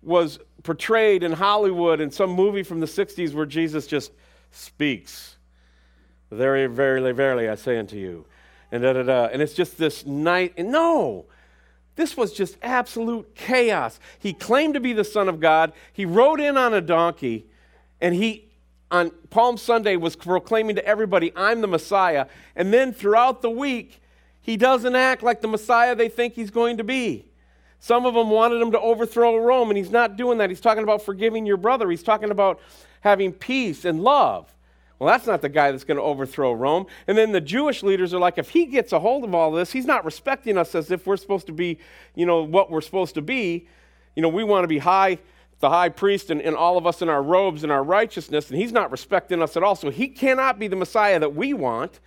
was 0.06 0.40
portrayed 0.64 1.24
in 1.24 1.32
Hollywood 1.32 2.00
in 2.00 2.12
some 2.12 2.32
movie 2.32 2.64
from 2.64 2.80
the 2.80 2.86
60s 2.86 3.34
where 3.34 3.46
Jesus 3.46 3.88
just 3.88 4.12
speaks. 4.52 5.36
Very, 6.32 6.68
verily, 6.68 7.12
verily, 7.12 7.50
I 7.50 7.56
say 7.56 7.78
unto 7.78 7.98
you. 7.98 8.26
And 8.72 8.84
da 8.84 8.94
da 8.94 9.04
da. 9.04 9.26
And 9.26 9.42
it's 9.42 9.54
just 9.54 9.78
this 9.78 10.06
night. 10.06 10.58
No, 10.58 11.26
this 11.96 12.18
was 12.18 12.34
just 12.34 12.58
absolute 12.62 13.36
chaos. 13.36 14.00
He 14.20 14.34
claimed 14.34 14.74
to 14.74 14.80
be 14.80 14.94
the 14.94 15.04
Son 15.04 15.30
of 15.30 15.40
God. 15.40 15.72
He 15.94 16.06
rode 16.06 16.42
in 16.42 16.58
on 16.58 16.74
a 16.74 16.82
donkey, 16.82 17.46
and 18.02 18.14
he, 18.14 18.50
on 18.92 19.12
Palm 19.30 19.58
Sunday, 19.58 19.96
was 19.96 20.16
proclaiming 20.16 20.76
to 20.76 20.86
everybody, 20.86 21.32
I'm 21.36 21.62
the 21.62 21.68
Messiah. 21.68 22.28
And 22.56 22.74
then 22.74 22.92
throughout 22.92 23.42
the 23.42 23.50
week, 23.50 24.02
he 24.42 24.58
doesn't 24.58 24.96
act 24.96 25.24
like 25.24 25.42
the 25.42 25.48
Messiah 25.48 25.96
they 25.96 26.10
think 26.10 26.34
he's 26.34 26.52
going 26.52 26.78
to 26.78 26.84
be. 26.84 27.26
Some 27.86 28.08
of 28.08 28.16
them 28.16 28.32
wanted 28.32 28.60
him 28.60 28.72
to 28.72 28.80
overthrow 28.80 29.38
Rome, 29.38 29.70
and 29.70 29.78
he's 29.78 29.92
not 29.92 30.18
doing 30.18 30.40
that. 30.40 30.50
He's 30.50 30.60
talking 30.60 30.82
about 30.82 31.04
forgiving 31.04 31.46
your 31.46 31.58
brother, 31.58 31.88
he's 31.92 32.02
talking 32.02 32.32
about 32.32 32.60
having 33.02 33.32
peace 33.32 33.86
and 33.86 34.02
love. 34.02 34.52
Well, 34.98 35.08
that's 35.08 35.28
not 35.28 35.44
the 35.44 35.50
guy 35.50 35.70
that's 35.70 35.84
going 35.84 35.98
to 35.98 36.04
overthrow 36.04 36.54
Rome. 36.54 36.88
And 37.06 37.16
then 37.16 37.32
the 37.32 37.40
Jewish 37.40 37.84
leaders 37.84 38.12
are 38.12 38.18
like, 38.18 38.40
if 38.40 38.50
he 38.50 38.66
gets 38.66 38.92
a 38.92 39.00
hold 39.00 39.24
of 39.24 39.36
all 39.36 39.52
this, 39.52 39.72
he's 39.72 39.86
not 39.86 40.04
respecting 40.04 40.58
us 40.58 40.74
as 40.74 40.90
if 40.90 41.06
we're 41.06 41.16
supposed 41.16 41.46
to 41.46 41.54
be, 41.54 41.78
you 42.16 42.26
know, 42.26 42.42
what 42.42 42.72
we're 42.72 42.82
supposed 42.82 43.14
to 43.14 43.22
be. 43.22 43.68
You 44.16 44.24
know, 44.24 44.30
we 44.30 44.44
want 44.44 44.64
to 44.64 44.68
be 44.68 44.80
high, 44.80 45.20
the 45.60 45.70
high 45.70 45.90
priest, 45.90 46.32
and, 46.32 46.42
and 46.42 46.56
all 46.56 46.80
of 46.80 46.88
us 46.88 47.04
in 47.04 47.10
our 47.10 47.22
robes 47.22 47.62
and 47.62 47.72
our 47.72 47.84
righteousness, 47.84 48.50
and 48.50 48.60
he's 48.60 48.72
not 48.72 48.90
respecting 48.90 49.44
us 49.44 49.56
at 49.56 49.62
all. 49.62 49.76
So 49.76 49.92
he 49.92 50.08
cannot 50.08 50.58
be 50.58 50.68
the 50.68 50.76
Messiah 50.76 51.20
that 51.20 51.36
we 51.36 51.54
want. 51.54 52.00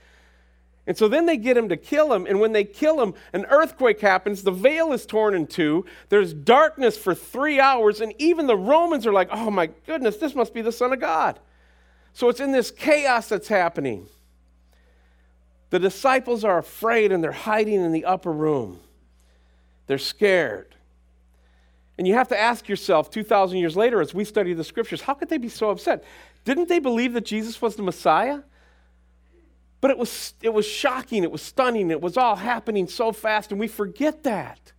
And 0.88 0.96
so 0.96 1.06
then 1.06 1.26
they 1.26 1.36
get 1.36 1.54
him 1.54 1.68
to 1.68 1.76
kill 1.76 2.14
him. 2.14 2.24
And 2.24 2.40
when 2.40 2.54
they 2.54 2.64
kill 2.64 3.02
him, 3.02 3.12
an 3.34 3.44
earthquake 3.50 4.00
happens. 4.00 4.42
The 4.42 4.50
veil 4.50 4.94
is 4.94 5.04
torn 5.04 5.34
in 5.34 5.46
two. 5.46 5.84
There's 6.08 6.32
darkness 6.32 6.96
for 6.96 7.14
three 7.14 7.60
hours. 7.60 8.00
And 8.00 8.14
even 8.16 8.46
the 8.46 8.56
Romans 8.56 9.06
are 9.06 9.12
like, 9.12 9.28
oh 9.30 9.50
my 9.50 9.66
goodness, 9.86 10.16
this 10.16 10.34
must 10.34 10.54
be 10.54 10.62
the 10.62 10.72
Son 10.72 10.94
of 10.94 10.98
God. 10.98 11.38
So 12.14 12.30
it's 12.30 12.40
in 12.40 12.52
this 12.52 12.70
chaos 12.70 13.28
that's 13.28 13.48
happening. 13.48 14.06
The 15.68 15.78
disciples 15.78 16.42
are 16.42 16.56
afraid 16.56 17.12
and 17.12 17.22
they're 17.22 17.32
hiding 17.32 17.84
in 17.84 17.92
the 17.92 18.06
upper 18.06 18.32
room. 18.32 18.80
They're 19.88 19.98
scared. 19.98 20.74
And 21.98 22.08
you 22.08 22.14
have 22.14 22.28
to 22.28 22.40
ask 22.40 22.66
yourself 22.66 23.10
2,000 23.10 23.58
years 23.58 23.76
later, 23.76 24.00
as 24.00 24.14
we 24.14 24.24
study 24.24 24.54
the 24.54 24.64
scriptures, 24.64 25.02
how 25.02 25.12
could 25.12 25.28
they 25.28 25.36
be 25.36 25.50
so 25.50 25.68
upset? 25.68 26.02
Didn't 26.46 26.70
they 26.70 26.78
believe 26.78 27.12
that 27.12 27.26
Jesus 27.26 27.60
was 27.60 27.76
the 27.76 27.82
Messiah? 27.82 28.40
But 29.80 29.90
it 29.92 29.98
was, 29.98 30.34
it 30.42 30.52
was 30.52 30.66
shocking, 30.66 31.22
it 31.22 31.30
was 31.30 31.42
stunning, 31.42 31.90
it 31.90 32.00
was 32.00 32.16
all 32.16 32.36
happening 32.36 32.88
so 32.88 33.12
fast, 33.12 33.52
and 33.52 33.60
we 33.60 33.68
forget 33.68 34.24
that 34.24 34.72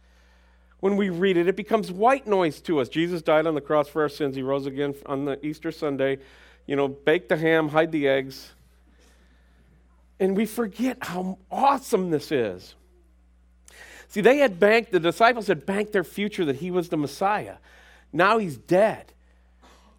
when 0.80 0.98
we 0.98 1.10
read 1.10 1.38
it. 1.38 1.48
It 1.48 1.56
becomes 1.56 1.92
white 1.92 2.28
noise 2.28 2.62
to 2.62 2.80
us. 2.80 2.90
Jesus 2.90 3.22
died 3.22 3.48
on 3.48 3.56
the 3.56 3.62
cross 3.62 3.88
for 3.88 4.02
our 4.02 4.10
sins. 4.10 4.36
He 4.36 4.42
rose 4.42 4.66
again 4.66 4.96
on 5.06 5.26
the 5.26 5.44
Easter 5.46 5.72
Sunday. 5.72 6.20
You 6.66 6.76
know, 6.76 6.88
bake 6.88 7.30
the 7.30 7.38
ham, 7.38 7.70
hide 7.70 7.92
the 7.92 8.08
eggs. 8.08 8.52
And 10.20 10.36
we 10.36 10.46
forget 10.46 10.98
how 11.02 11.38
awesome 11.50 12.12
this 12.12 12.32
is. 12.32 12.76
See, 14.10 14.22
they 14.22 14.38
had 14.38 14.60
banked, 14.60 14.92
the 14.92 15.00
disciples 15.00 15.48
had 15.48 15.66
banked 15.66 15.94
their 15.94 16.04
future 16.04 16.46
that 16.46 16.58
he 16.58 16.72
was 16.72 16.90
the 16.90 16.98
Messiah. 16.98 17.56
Now 18.12 18.38
he's 18.38 18.58
dead. 18.58 19.14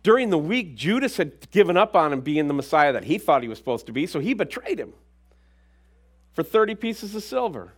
During 0.02 0.30
the 0.30 0.38
week, 0.38 0.76
Judas 0.76 1.16
had 1.16 1.50
given 1.50 1.76
up 1.76 1.94
on 1.94 2.12
him 2.12 2.20
being 2.20 2.48
the 2.48 2.54
Messiah 2.54 2.92
that 2.92 3.04
he 3.04 3.18
thought 3.18 3.42
he 3.42 3.48
was 3.48 3.58
supposed 3.58 3.86
to 3.86 3.92
be, 3.92 4.06
so 4.06 4.18
he 4.18 4.32
betrayed 4.32 4.78
him 4.78 4.94
for 6.32 6.42
30 6.42 6.74
pieces 6.76 7.14
of 7.14 7.22
silver. 7.22 7.72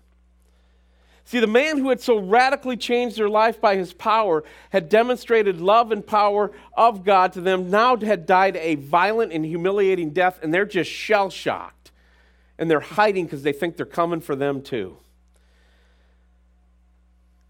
See, 1.24 1.40
the 1.40 1.46
man 1.46 1.78
who 1.78 1.88
had 1.88 2.00
so 2.00 2.18
radically 2.18 2.76
changed 2.76 3.16
their 3.16 3.28
life 3.28 3.60
by 3.60 3.76
his 3.76 3.92
power 3.92 4.42
had 4.70 4.88
demonstrated 4.88 5.60
love 5.60 5.92
and 5.92 6.06
power 6.06 6.50
of 6.76 7.04
God 7.04 7.32
to 7.34 7.40
them, 7.40 7.70
now 7.70 7.96
had 7.96 8.26
died 8.26 8.56
a 8.56 8.74
violent 8.74 9.32
and 9.32 9.44
humiliating 9.44 10.10
death, 10.10 10.40
and 10.42 10.52
they're 10.52 10.66
just 10.66 10.90
shell 10.90 11.30
shocked. 11.30 11.90
And 12.58 12.70
they're 12.70 12.80
hiding 12.80 13.24
because 13.24 13.42
they 13.42 13.52
think 13.52 13.76
they're 13.76 13.86
coming 13.86 14.20
for 14.20 14.36
them 14.36 14.62
too. 14.62 14.96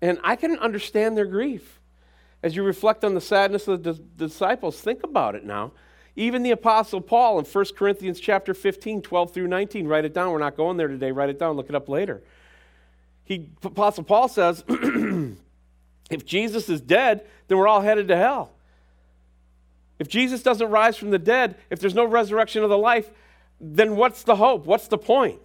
And 0.01 0.19
I 0.23 0.37
can 0.37 0.59
understand 0.59 1.17
their 1.17 1.27
grief. 1.27 1.81
As 2.43 2.57
you 2.57 2.63
reflect 2.63 3.05
on 3.05 3.15
the 3.15 3.21
sadness 3.21 3.69
of 3.69 3.83
the 3.83 3.95
disciples, 3.95 4.81
think 4.81 5.03
about 5.05 5.35
it 5.35 5.45
now. 5.45 5.73
Even 6.17 6.43
the 6.43 6.51
apostle 6.51 7.01
Paul 7.01 7.39
in 7.39 7.45
1 7.45 7.65
Corinthians 7.77 8.21
chapter 8.21 8.53
15, 8.53 9.01
12 9.03 9.33
through 9.33 9.49
19, 9.49 9.87
write 9.87 10.05
it 10.05 10.13
down. 10.13 10.33
We're 10.33 10.39
not 10.39 10.57
going 10.57 10.77
there 10.77 10.89
today. 10.89 11.13
Write 11.13 11.31
it 11.31 11.39
down, 11.39 11.57
look 11.57 11.69
it 11.69 11.75
up 11.75 11.89
later. 11.89 12.23
He, 13.25 13.49
Apostle 13.63 14.05
Paul 14.05 14.29
says, 14.29 14.65
if 16.11 16.27
Jesus 16.27 16.69
is 16.69 16.81
dead, 16.81 17.25
then 17.49 17.57
we're 17.59 17.69
all 17.69 17.81
headed 17.81 18.09
to 18.09 18.17
hell. 18.17 18.53
If 19.99 20.09
Jesus 20.09 20.43
doesn't 20.43 20.69
rise 20.69 20.97
from 20.97 21.11
the 21.11 21.19
dead, 21.19 21.57
if 21.71 21.79
there's 21.79 21.95
no 21.95 22.05
resurrection 22.05 22.65
of 22.65 22.71
the 22.71 22.79
life, 22.79 23.11
then 23.61 23.97
what's 23.97 24.25
the 24.25 24.37
hope? 24.37 24.67
What's 24.67 24.89
the 24.89 24.99
point? 24.99 25.41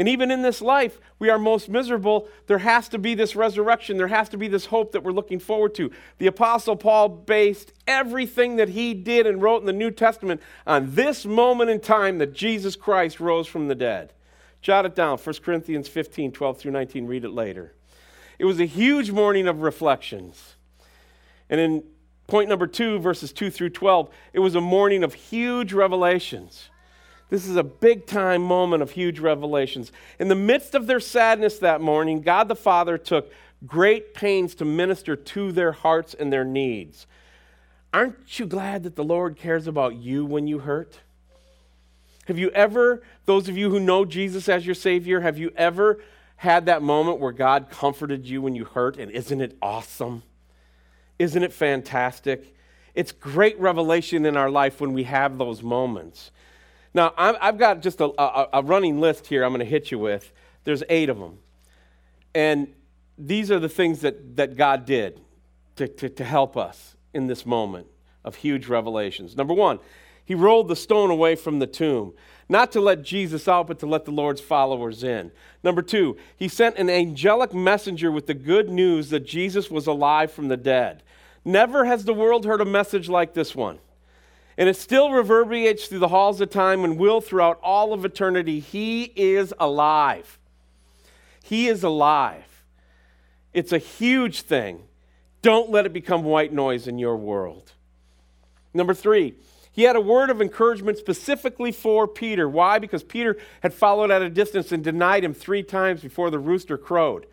And 0.00 0.08
even 0.08 0.30
in 0.30 0.40
this 0.40 0.62
life, 0.62 0.98
we 1.18 1.28
are 1.28 1.38
most 1.38 1.68
miserable. 1.68 2.26
There 2.46 2.56
has 2.56 2.88
to 2.88 2.98
be 2.98 3.14
this 3.14 3.36
resurrection. 3.36 3.98
There 3.98 4.06
has 4.06 4.30
to 4.30 4.38
be 4.38 4.48
this 4.48 4.64
hope 4.64 4.92
that 4.92 5.02
we're 5.02 5.12
looking 5.12 5.38
forward 5.38 5.74
to. 5.74 5.90
The 6.16 6.26
Apostle 6.26 6.74
Paul 6.74 7.10
based 7.10 7.74
everything 7.86 8.56
that 8.56 8.70
he 8.70 8.94
did 8.94 9.26
and 9.26 9.42
wrote 9.42 9.60
in 9.60 9.66
the 9.66 9.74
New 9.74 9.90
Testament 9.90 10.40
on 10.66 10.94
this 10.94 11.26
moment 11.26 11.68
in 11.68 11.80
time 11.80 12.16
that 12.16 12.32
Jesus 12.32 12.76
Christ 12.76 13.20
rose 13.20 13.46
from 13.46 13.68
the 13.68 13.74
dead. 13.74 14.14
Jot 14.62 14.86
it 14.86 14.94
down 14.94 15.18
1 15.18 15.34
Corinthians 15.44 15.86
15, 15.86 16.32
12 16.32 16.58
through 16.58 16.72
19. 16.72 17.06
Read 17.06 17.26
it 17.26 17.32
later. 17.32 17.74
It 18.38 18.46
was 18.46 18.58
a 18.58 18.64
huge 18.64 19.10
morning 19.10 19.46
of 19.46 19.60
reflections. 19.60 20.56
And 21.50 21.60
in 21.60 21.84
point 22.26 22.48
number 22.48 22.66
two, 22.66 23.00
verses 23.00 23.34
2 23.34 23.50
through 23.50 23.68
12, 23.68 24.08
it 24.32 24.38
was 24.38 24.54
a 24.54 24.62
morning 24.62 25.04
of 25.04 25.12
huge 25.12 25.74
revelations. 25.74 26.70
This 27.30 27.46
is 27.46 27.56
a 27.56 27.62
big 27.62 28.06
time 28.06 28.42
moment 28.42 28.82
of 28.82 28.90
huge 28.90 29.20
revelations. 29.20 29.92
In 30.18 30.28
the 30.28 30.34
midst 30.34 30.74
of 30.74 30.86
their 30.86 31.00
sadness 31.00 31.58
that 31.60 31.80
morning, 31.80 32.20
God 32.22 32.48
the 32.48 32.56
Father 32.56 32.98
took 32.98 33.32
great 33.66 34.14
pains 34.14 34.54
to 34.56 34.64
minister 34.64 35.14
to 35.14 35.52
their 35.52 35.72
hearts 35.72 36.12
and 36.12 36.32
their 36.32 36.44
needs. 36.44 37.06
Aren't 37.94 38.38
you 38.38 38.46
glad 38.46 38.82
that 38.82 38.96
the 38.96 39.04
Lord 39.04 39.36
cares 39.36 39.66
about 39.66 39.96
you 39.96 40.24
when 40.24 40.46
you 40.46 40.58
hurt? 40.60 40.98
Have 42.26 42.38
you 42.38 42.50
ever, 42.50 43.02
those 43.26 43.48
of 43.48 43.56
you 43.56 43.70
who 43.70 43.80
know 43.80 44.04
Jesus 44.04 44.48
as 44.48 44.66
your 44.66 44.74
Savior, 44.74 45.20
have 45.20 45.38
you 45.38 45.52
ever 45.56 46.00
had 46.36 46.66
that 46.66 46.82
moment 46.82 47.18
where 47.18 47.32
God 47.32 47.68
comforted 47.70 48.26
you 48.26 48.40
when 48.42 48.54
you 48.54 48.64
hurt? 48.64 48.96
And 48.96 49.10
isn't 49.10 49.40
it 49.40 49.56
awesome? 49.60 50.22
Isn't 51.18 51.42
it 51.42 51.52
fantastic? 51.52 52.54
It's 52.94 53.12
great 53.12 53.58
revelation 53.60 54.24
in 54.24 54.36
our 54.36 54.50
life 54.50 54.80
when 54.80 54.92
we 54.92 55.04
have 55.04 55.38
those 55.38 55.62
moments. 55.62 56.30
Now, 56.92 57.14
I've 57.16 57.58
got 57.58 57.82
just 57.82 58.00
a, 58.00 58.06
a, 58.20 58.48
a 58.54 58.62
running 58.62 59.00
list 59.00 59.26
here 59.28 59.44
I'm 59.44 59.50
going 59.50 59.60
to 59.60 59.64
hit 59.64 59.90
you 59.90 59.98
with. 59.98 60.32
There's 60.64 60.82
eight 60.88 61.08
of 61.08 61.18
them. 61.18 61.38
And 62.34 62.74
these 63.16 63.50
are 63.50 63.58
the 63.58 63.68
things 63.68 64.00
that, 64.00 64.36
that 64.36 64.56
God 64.56 64.86
did 64.86 65.20
to, 65.76 65.86
to, 65.88 66.08
to 66.08 66.24
help 66.24 66.56
us 66.56 66.96
in 67.14 67.26
this 67.26 67.46
moment 67.46 67.86
of 68.24 68.36
huge 68.36 68.66
revelations. 68.66 69.36
Number 69.36 69.54
one, 69.54 69.78
he 70.24 70.34
rolled 70.34 70.68
the 70.68 70.76
stone 70.76 71.10
away 71.10 71.34
from 71.34 71.58
the 71.58 71.66
tomb, 71.66 72.12
not 72.48 72.72
to 72.72 72.80
let 72.80 73.02
Jesus 73.02 73.48
out, 73.48 73.66
but 73.66 73.78
to 73.80 73.86
let 73.86 74.04
the 74.04 74.10
Lord's 74.10 74.40
followers 74.40 75.02
in. 75.02 75.32
Number 75.62 75.82
two, 75.82 76.16
he 76.36 76.48
sent 76.48 76.76
an 76.76 76.90
angelic 76.90 77.52
messenger 77.54 78.10
with 78.10 78.26
the 78.26 78.34
good 78.34 78.68
news 78.68 79.10
that 79.10 79.26
Jesus 79.26 79.70
was 79.70 79.86
alive 79.86 80.32
from 80.32 80.48
the 80.48 80.56
dead. 80.56 81.02
Never 81.44 81.84
has 81.84 82.04
the 82.04 82.14
world 82.14 82.44
heard 82.44 82.60
a 82.60 82.66
message 82.66 83.08
like 83.08 83.34
this 83.34 83.54
one. 83.54 83.78
And 84.60 84.68
it 84.68 84.76
still 84.76 85.10
reverberates 85.10 85.86
through 85.86 86.00
the 86.00 86.08
halls 86.08 86.38
of 86.42 86.50
time 86.50 86.84
and 86.84 86.98
will 86.98 87.22
throughout 87.22 87.58
all 87.62 87.94
of 87.94 88.04
eternity. 88.04 88.60
He 88.60 89.04
is 89.16 89.54
alive. 89.58 90.38
He 91.42 91.66
is 91.66 91.82
alive. 91.82 92.44
It's 93.54 93.72
a 93.72 93.78
huge 93.78 94.42
thing. 94.42 94.82
Don't 95.40 95.70
let 95.70 95.86
it 95.86 95.94
become 95.94 96.24
white 96.24 96.52
noise 96.52 96.86
in 96.86 96.98
your 96.98 97.16
world. 97.16 97.72
Number 98.74 98.92
three, 98.92 99.32
he 99.72 99.84
had 99.84 99.96
a 99.96 100.00
word 100.00 100.28
of 100.28 100.42
encouragement 100.42 100.98
specifically 100.98 101.72
for 101.72 102.06
Peter. 102.06 102.46
Why? 102.46 102.78
Because 102.78 103.02
Peter 103.02 103.38
had 103.62 103.72
followed 103.72 104.10
at 104.10 104.20
a 104.20 104.28
distance 104.28 104.72
and 104.72 104.84
denied 104.84 105.24
him 105.24 105.32
three 105.32 105.62
times 105.62 106.02
before 106.02 106.28
the 106.28 106.38
rooster 106.38 106.76
crowed. 106.76 107.24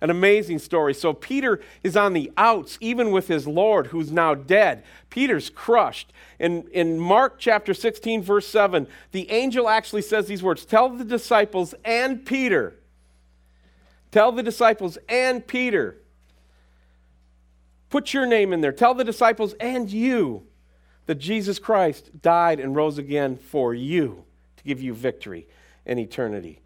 An 0.00 0.10
amazing 0.10 0.58
story. 0.58 0.92
So 0.92 1.12
Peter 1.12 1.60
is 1.82 1.96
on 1.96 2.12
the 2.12 2.30
outs, 2.36 2.76
even 2.80 3.10
with 3.10 3.28
his 3.28 3.46
Lord, 3.46 3.88
who's 3.88 4.12
now 4.12 4.34
dead. 4.34 4.84
Peter's 5.08 5.48
crushed. 5.48 6.12
In, 6.38 6.68
in 6.68 6.98
Mark 6.98 7.36
chapter 7.38 7.72
16, 7.72 8.22
verse 8.22 8.46
7, 8.46 8.86
the 9.12 9.30
angel 9.30 9.68
actually 9.68 10.02
says 10.02 10.26
these 10.26 10.42
words 10.42 10.64
Tell 10.64 10.90
the 10.90 11.04
disciples 11.04 11.74
and 11.84 12.26
Peter. 12.26 12.74
Tell 14.10 14.32
the 14.32 14.42
disciples 14.42 14.98
and 15.08 15.46
Peter. 15.46 15.96
Put 17.88 18.12
your 18.12 18.26
name 18.26 18.52
in 18.52 18.60
there. 18.60 18.72
Tell 18.72 18.94
the 18.94 19.04
disciples 19.04 19.54
and 19.60 19.90
you 19.90 20.46
that 21.06 21.16
Jesus 21.16 21.58
Christ 21.58 22.20
died 22.20 22.60
and 22.60 22.76
rose 22.76 22.98
again 22.98 23.36
for 23.36 23.72
you 23.72 24.24
to 24.56 24.64
give 24.64 24.82
you 24.82 24.92
victory 24.92 25.46
in 25.86 25.98
eternity. 25.98 26.60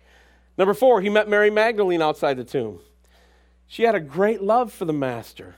Number 0.59 0.75
four, 0.75 1.01
he 1.01 1.09
met 1.09 1.29
Mary 1.29 1.51
Magdalene 1.51 2.03
outside 2.03 2.37
the 2.37 2.45
tomb. 2.45 2.81
She 3.71 3.85
had 3.85 3.95
a 3.95 4.01
great 4.01 4.43
love 4.43 4.73
for 4.73 4.85
the 4.85 4.93
Master. 4.93 5.55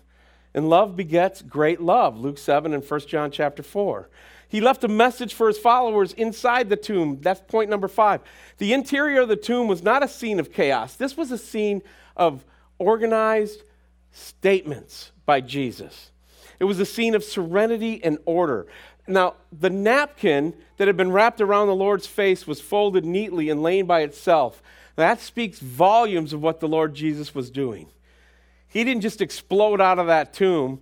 And 0.52 0.68
love 0.68 0.96
begets 0.96 1.40
great 1.40 1.80
love, 1.80 2.18
Luke 2.18 2.36
7 2.36 2.74
and 2.74 2.84
1 2.84 3.00
John 3.08 3.30
chapter 3.30 3.62
4. 3.62 4.10
He 4.50 4.60
left 4.60 4.84
a 4.84 4.88
message 4.88 5.32
for 5.32 5.48
his 5.48 5.56
followers 5.56 6.12
inside 6.12 6.68
the 6.68 6.76
tomb. 6.76 7.20
That's 7.22 7.40
point 7.40 7.70
number 7.70 7.88
five. 7.88 8.20
The 8.58 8.74
interior 8.74 9.22
of 9.22 9.30
the 9.30 9.36
tomb 9.36 9.66
was 9.66 9.82
not 9.82 10.02
a 10.02 10.08
scene 10.08 10.38
of 10.38 10.52
chaos, 10.52 10.94
this 10.94 11.16
was 11.16 11.30
a 11.30 11.38
scene 11.38 11.80
of 12.14 12.44
organized 12.78 13.62
statements 14.10 15.12
by 15.24 15.40
Jesus. 15.40 16.10
It 16.60 16.64
was 16.64 16.80
a 16.80 16.84
scene 16.84 17.14
of 17.14 17.24
serenity 17.24 18.04
and 18.04 18.18
order. 18.26 18.66
Now, 19.08 19.36
the 19.58 19.70
napkin 19.70 20.52
that 20.76 20.86
had 20.86 20.98
been 20.98 21.12
wrapped 21.12 21.40
around 21.40 21.68
the 21.68 21.74
Lord's 21.74 22.06
face 22.06 22.46
was 22.46 22.60
folded 22.60 23.06
neatly 23.06 23.48
and 23.48 23.62
laid 23.62 23.88
by 23.88 24.02
itself. 24.02 24.62
That 24.96 25.18
speaks 25.18 25.60
volumes 25.60 26.34
of 26.34 26.42
what 26.42 26.60
the 26.60 26.68
Lord 26.68 26.94
Jesus 26.94 27.34
was 27.34 27.50
doing. 27.50 27.86
He 28.72 28.84
didn't 28.84 29.02
just 29.02 29.20
explode 29.20 29.80
out 29.80 29.98
of 29.98 30.06
that 30.06 30.32
tomb 30.32 30.80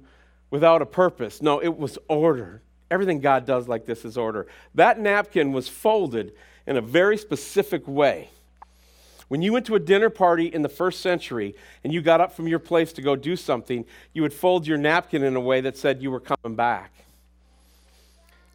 without 0.51 0.81
a 0.81 0.87
purpose. 0.87 1.43
No, 1.43 1.61
it 1.61 1.77
was 1.77 1.99
order. 2.09 2.63
Everything 2.91 3.21
God 3.21 3.47
does 3.47 3.69
like 3.69 3.85
this 3.85 4.05
is 4.05 4.17
order. 4.17 4.47
That 4.75 5.01
napkin 5.01 5.53
was 5.53 5.69
folded 5.69 6.33
in 6.67 6.77
a 6.77 6.81
very 6.81 7.19
specific 7.19 7.87
way. 7.89 8.31
When 9.29 9.43
you 9.43 9.53
went 9.53 9.67
to 9.67 9.77
a 9.77 9.81
dinner 9.81 10.11
party 10.11 10.47
in 10.47 10.63
the 10.63 10.69
first 10.69 11.01
century 11.01 11.55
and 11.85 11.93
you 11.93 12.01
got 12.01 12.21
up 12.21 12.33
from 12.33 12.49
your 12.49 12.59
place 12.59 12.93
to 12.95 13.03
go 13.03 13.15
do 13.15 13.37
something, 13.37 13.85
you 14.13 14.23
would 14.23 14.33
fold 14.33 14.67
your 14.67 14.79
napkin 14.79 15.23
in 15.23 15.37
a 15.37 15.41
way 15.41 15.61
that 15.61 15.77
said 15.77 16.03
you 16.03 16.11
were 16.11 16.21
coming 16.21 16.57
back. 16.57 16.93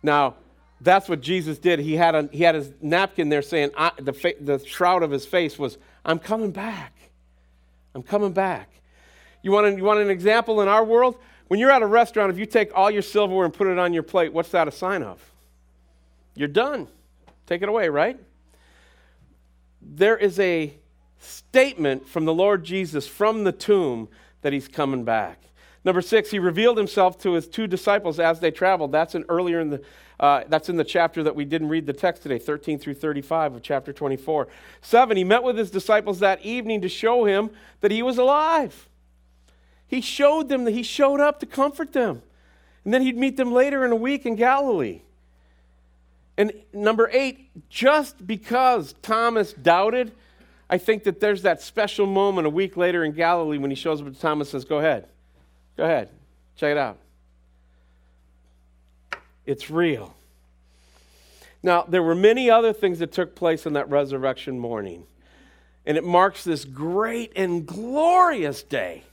Now, 0.03 0.35
that's 0.81 1.07
what 1.07 1.21
Jesus 1.21 1.57
did. 1.57 1.79
He 1.79 1.95
had, 1.95 2.15
a, 2.15 2.29
he 2.31 2.43
had 2.43 2.55
his 2.55 2.71
napkin 2.81 3.29
there 3.29 3.41
saying, 3.41 3.71
the, 3.99 4.13
fa- 4.13 4.33
the 4.39 4.59
shroud 4.59 5.03
of 5.03 5.11
his 5.11 5.25
face 5.25 5.57
was, 5.57 5.77
I'm 6.03 6.19
coming 6.19 6.51
back. 6.51 6.93
I'm 7.93 8.03
coming 8.03 8.33
back. 8.33 8.69
You 9.45 9.51
want, 9.51 9.67
an, 9.67 9.77
you 9.77 9.85
want 9.85 9.99
an 9.99 10.09
example 10.09 10.59
in 10.59 10.67
our 10.67 10.83
world? 10.83 11.15
When 11.47 11.59
you're 11.59 11.71
at 11.71 11.81
a 11.81 11.87
restaurant, 11.87 12.31
if 12.31 12.37
you 12.37 12.45
take 12.45 12.71
all 12.75 12.91
your 12.91 13.03
silverware 13.03 13.45
and 13.45 13.53
put 13.53 13.67
it 13.67 13.79
on 13.79 13.93
your 13.93 14.03
plate, 14.03 14.33
what's 14.33 14.49
that 14.49 14.67
a 14.67 14.71
sign 14.71 15.03
of? 15.03 15.23
You're 16.35 16.49
done. 16.49 16.89
Take 17.45 17.61
it 17.61 17.69
away, 17.69 17.87
right? 17.87 18.19
there 19.85 20.17
is 20.17 20.39
a 20.39 20.73
statement 21.19 22.07
from 22.07 22.25
the 22.25 22.33
Lord 22.33 22.63
Jesus 22.63 23.07
from 23.07 23.43
the 23.43 23.51
tomb 23.51 24.09
that 24.41 24.53
he's 24.53 24.67
coming 24.67 25.03
back. 25.03 25.41
Number 25.83 26.01
six, 26.01 26.31
he 26.31 26.39
revealed 26.39 26.77
himself 26.77 27.19
to 27.19 27.33
his 27.33 27.47
two 27.47 27.67
disciples 27.67 28.19
as 28.19 28.39
they 28.39 28.49
traveled. 28.49 28.91
That's 28.91 29.13
in 29.13 29.23
earlier 29.29 29.59
in 29.59 29.69
the 29.69 29.81
uh, 30.17 30.45
that's 30.47 30.69
in 30.69 30.77
the 30.77 30.83
chapter 30.85 31.23
that 31.23 31.35
we 31.35 31.43
didn't 31.43 31.67
read 31.67 31.85
the 31.85 31.93
text 31.93 32.23
today, 32.23 32.39
13 32.39 32.79
through 32.79 32.93
35 32.93 33.55
of 33.55 33.61
chapter 33.61 33.91
24. 33.91 34.47
Seven, 34.81 35.17
he 35.17 35.25
met 35.25 35.43
with 35.43 35.57
his 35.57 35.69
disciples 35.69 36.19
that 36.19 36.41
evening 36.41 36.81
to 36.81 36.87
show 36.87 37.25
him 37.25 37.49
that 37.81 37.91
he 37.91 38.01
was 38.01 38.17
alive. 38.17 38.87
He 39.87 40.01
showed 40.01 40.49
them 40.49 40.65
that 40.65 40.71
he 40.71 40.83
showed 40.83 41.19
up 41.19 41.39
to 41.39 41.45
comfort 41.45 41.93
them. 41.93 42.21
And 42.83 42.93
then 42.93 43.01
he'd 43.01 43.17
meet 43.17 43.37
them 43.37 43.51
later 43.51 43.85
in 43.85 43.91
a 43.91 43.95
week 43.95 44.25
in 44.25 44.35
Galilee. 44.35 45.01
And 46.37 46.51
number 46.73 47.09
eight, 47.11 47.49
just 47.69 48.27
because 48.27 48.93
Thomas 49.01 49.53
doubted, 49.53 50.11
I 50.69 50.77
think 50.77 51.03
that 51.03 51.19
there's 51.19 51.43
that 51.43 51.61
special 51.61 52.05
moment 52.05 52.47
a 52.47 52.49
week 52.49 52.75
later 52.75 53.03
in 53.03 53.13
Galilee 53.13 53.57
when 53.57 53.71
he 53.71 53.75
shows 53.75 54.01
up 54.01 54.07
to 54.07 54.19
Thomas 54.19 54.53
and 54.53 54.61
says, 54.61 54.67
Go 54.67 54.79
ahead. 54.79 55.07
Go 55.77 55.83
ahead. 55.83 56.09
Check 56.57 56.71
it 56.71 56.77
out. 56.77 56.97
It's 59.45 59.69
real. 59.69 60.15
Now, 61.61 61.83
there 61.83 62.03
were 62.03 62.15
many 62.15 62.49
other 62.49 62.73
things 62.73 62.99
that 62.99 63.11
took 63.11 63.35
place 63.35 63.65
on 63.65 63.73
that 63.73 63.89
resurrection 63.89 64.59
morning, 64.59 65.05
and 65.85 65.97
it 65.97 66.03
marks 66.03 66.43
this 66.43 66.65
great 66.65 67.31
and 67.35 67.65
glorious 67.65 68.63
day. 68.63 69.03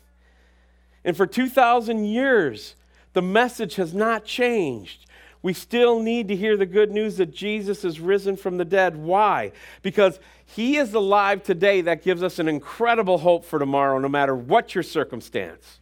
And 1.04 1.16
for 1.16 1.26
2,000 1.26 2.04
years, 2.04 2.74
the 3.12 3.22
message 3.22 3.76
has 3.76 3.92
not 3.92 4.24
changed. 4.24 5.06
We 5.42 5.52
still 5.52 6.00
need 6.00 6.28
to 6.28 6.36
hear 6.36 6.56
the 6.56 6.66
good 6.66 6.92
news 6.92 7.16
that 7.16 7.34
Jesus 7.34 7.84
is 7.84 7.98
risen 7.98 8.36
from 8.36 8.58
the 8.58 8.64
dead. 8.64 8.96
Why? 8.96 9.52
Because 9.82 10.20
he 10.46 10.76
is 10.76 10.94
alive 10.94 11.42
today. 11.42 11.80
That 11.80 12.04
gives 12.04 12.22
us 12.22 12.38
an 12.38 12.46
incredible 12.46 13.18
hope 13.18 13.44
for 13.44 13.58
tomorrow, 13.58 13.98
no 13.98 14.08
matter 14.08 14.36
what 14.36 14.74
your 14.74 14.84
circumstance. 14.84 15.80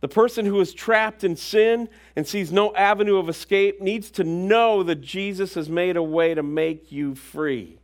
The 0.00 0.08
person 0.08 0.46
who 0.46 0.60
is 0.60 0.72
trapped 0.72 1.24
in 1.24 1.36
sin 1.36 1.88
and 2.16 2.26
sees 2.26 2.52
no 2.52 2.74
avenue 2.74 3.16
of 3.16 3.28
escape 3.28 3.80
needs 3.80 4.10
to 4.12 4.24
know 4.24 4.82
that 4.82 5.02
Jesus 5.02 5.54
has 5.54 5.68
made 5.68 5.96
a 5.96 6.02
way 6.02 6.34
to 6.34 6.42
make 6.42 6.90
you 6.90 7.14
free. 7.14 7.78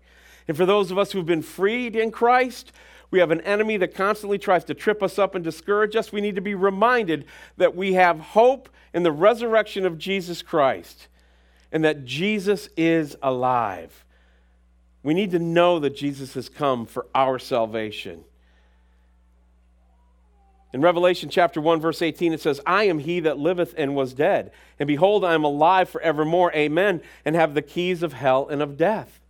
And 0.49 0.57
for 0.57 0.67
those 0.67 0.91
of 0.91 0.99
us 0.99 1.12
who've 1.12 1.26
been 1.26 1.43
freed 1.43 1.97
in 1.97 2.11
Christ, 2.11 2.73
we 3.11 3.19
have 3.21 3.31
an 3.31 3.41
enemy 3.43 3.77
that 3.79 3.95
constantly 3.95 4.39
tries 4.39 4.65
to 4.65 4.75
trip 4.75 5.03
us 5.03 5.19
up 5.19 5.35
and 5.35 5.45
discourage 5.45 5.97
us. 5.97 6.13
We 6.13 6.21
need 6.21 6.35
to 6.35 6.41
be 6.41 6.55
reminded 6.55 7.27
that 7.57 7.77
we 7.77 7.95
have 7.95 8.19
hope 8.19 8.69
in 8.93 9.03
the 9.03 9.13
resurrection 9.13 9.87
of 9.87 9.99
Jesus 9.99 10.43
Christ 10.43 11.09
and 11.71 11.85
that 11.85 12.05
Jesus 12.05 12.69
is 12.77 13.17
alive. 13.23 14.05
We 15.03 15.15
need 15.15 15.31
to 15.33 15.39
know 15.39 15.79
that 15.79 15.95
Jesus 15.95 16.35
has 16.35 16.49
come 16.49 16.87
for 16.87 17.07
our 17.15 17.39
salvation. 17.39 18.25
In 20.73 20.81
Revelation 20.81 21.31
chapter 21.31 21.61
1, 21.61 21.81
verse 21.81 22.03
18, 22.03 22.33
it 22.33 22.41
says, 22.41 22.61
I 22.67 22.85
am 22.85 22.99
he 22.99 23.21
that 23.21 23.39
liveth 23.39 23.75
and 23.79 23.95
was 23.95 24.13
dead. 24.13 24.51
And 24.79 24.87
behold, 24.87 25.25
I 25.25 25.35
am 25.35 25.45
alive 25.45 25.89
forevermore. 25.89 26.53
Amen. 26.55 27.01
And 27.25 27.37
have 27.37 27.55
the 27.55 27.63
keys 27.63 28.03
of 28.03 28.13
hell 28.13 28.49
and 28.49 28.61
of 28.61 28.77
death. 28.77 29.21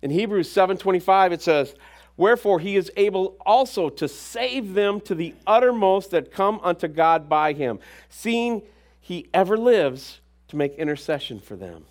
In 0.00 0.10
Hebrews 0.10 0.52
7:25 0.52 1.32
it 1.32 1.40
says, 1.40 1.74
Wherefore 2.16 2.60
he 2.60 2.76
is 2.76 2.90
able 2.96 3.36
also 3.44 3.88
to 3.90 4.08
save 4.08 4.74
them 4.74 5.00
to 5.02 5.14
the 5.14 5.34
uttermost 5.46 6.12
that 6.12 6.32
come 6.32 6.60
unto 6.62 6.86
God 6.86 7.28
by 7.28 7.52
him, 7.52 7.80
seeing 8.08 8.62
he 9.00 9.28
ever 9.34 9.56
lives 9.56 10.20
to 10.48 10.56
make 10.56 10.74
intercession 10.74 11.40
for 11.40 11.56
them. 11.56 11.84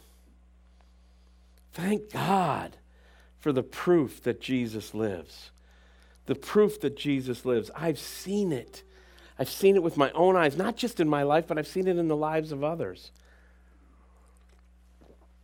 Thank 1.73 2.11
God 2.11 2.77
for 3.39 3.51
the 3.51 3.63
proof 3.63 4.23
that 4.23 4.39
Jesus 4.39 4.93
lives 4.93 5.51
the 6.25 6.35
proof 6.35 6.79
that 6.81 6.95
Jesus 6.95 7.45
lives. 7.45 7.69
I've 7.75 7.99
seen 7.99 8.51
it. 8.51 8.83
I've 9.37 9.49
seen 9.49 9.75
it 9.75 9.83
with 9.83 9.97
my 9.97 10.11
own 10.11 10.35
eyes, 10.35 10.55
not 10.55 10.77
just 10.77 10.99
in 10.99 11.09
my 11.09 11.23
life, 11.23 11.47
but 11.47 11.57
I've 11.57 11.67
seen 11.67 11.87
it 11.87 11.97
in 11.97 12.07
the 12.07 12.15
lives 12.15 12.51
of 12.51 12.63
others. 12.63 13.11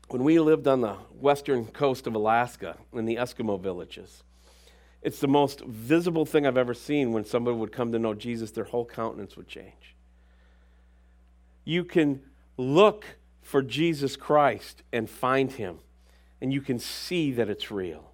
When 0.09 0.23
we 0.23 0.39
lived 0.39 0.67
on 0.67 0.81
the 0.81 0.93
western 1.19 1.65
coast 1.65 2.07
of 2.07 2.15
Alaska 2.15 2.77
in 2.93 3.05
the 3.05 3.17
Eskimo 3.17 3.59
villages, 3.59 4.23
it's 5.01 5.19
the 5.19 5.27
most 5.27 5.61
visible 5.61 6.25
thing 6.25 6.45
I've 6.45 6.57
ever 6.57 6.73
seen 6.73 7.11
when 7.11 7.25
somebody 7.25 7.55
would 7.57 7.71
come 7.71 7.91
to 7.93 7.99
know 7.99 8.13
Jesus, 8.13 8.51
their 8.51 8.65
whole 8.65 8.85
countenance 8.85 9.37
would 9.37 9.47
change. 9.47 9.95
You 11.63 11.83
can 11.83 12.21
look 12.57 13.05
for 13.41 13.61
Jesus 13.61 14.15
Christ 14.15 14.83
and 14.91 15.09
find 15.09 15.51
him, 15.51 15.79
and 16.41 16.51
you 16.51 16.61
can 16.61 16.79
see 16.79 17.31
that 17.33 17.49
it's 17.49 17.71
real. 17.71 18.11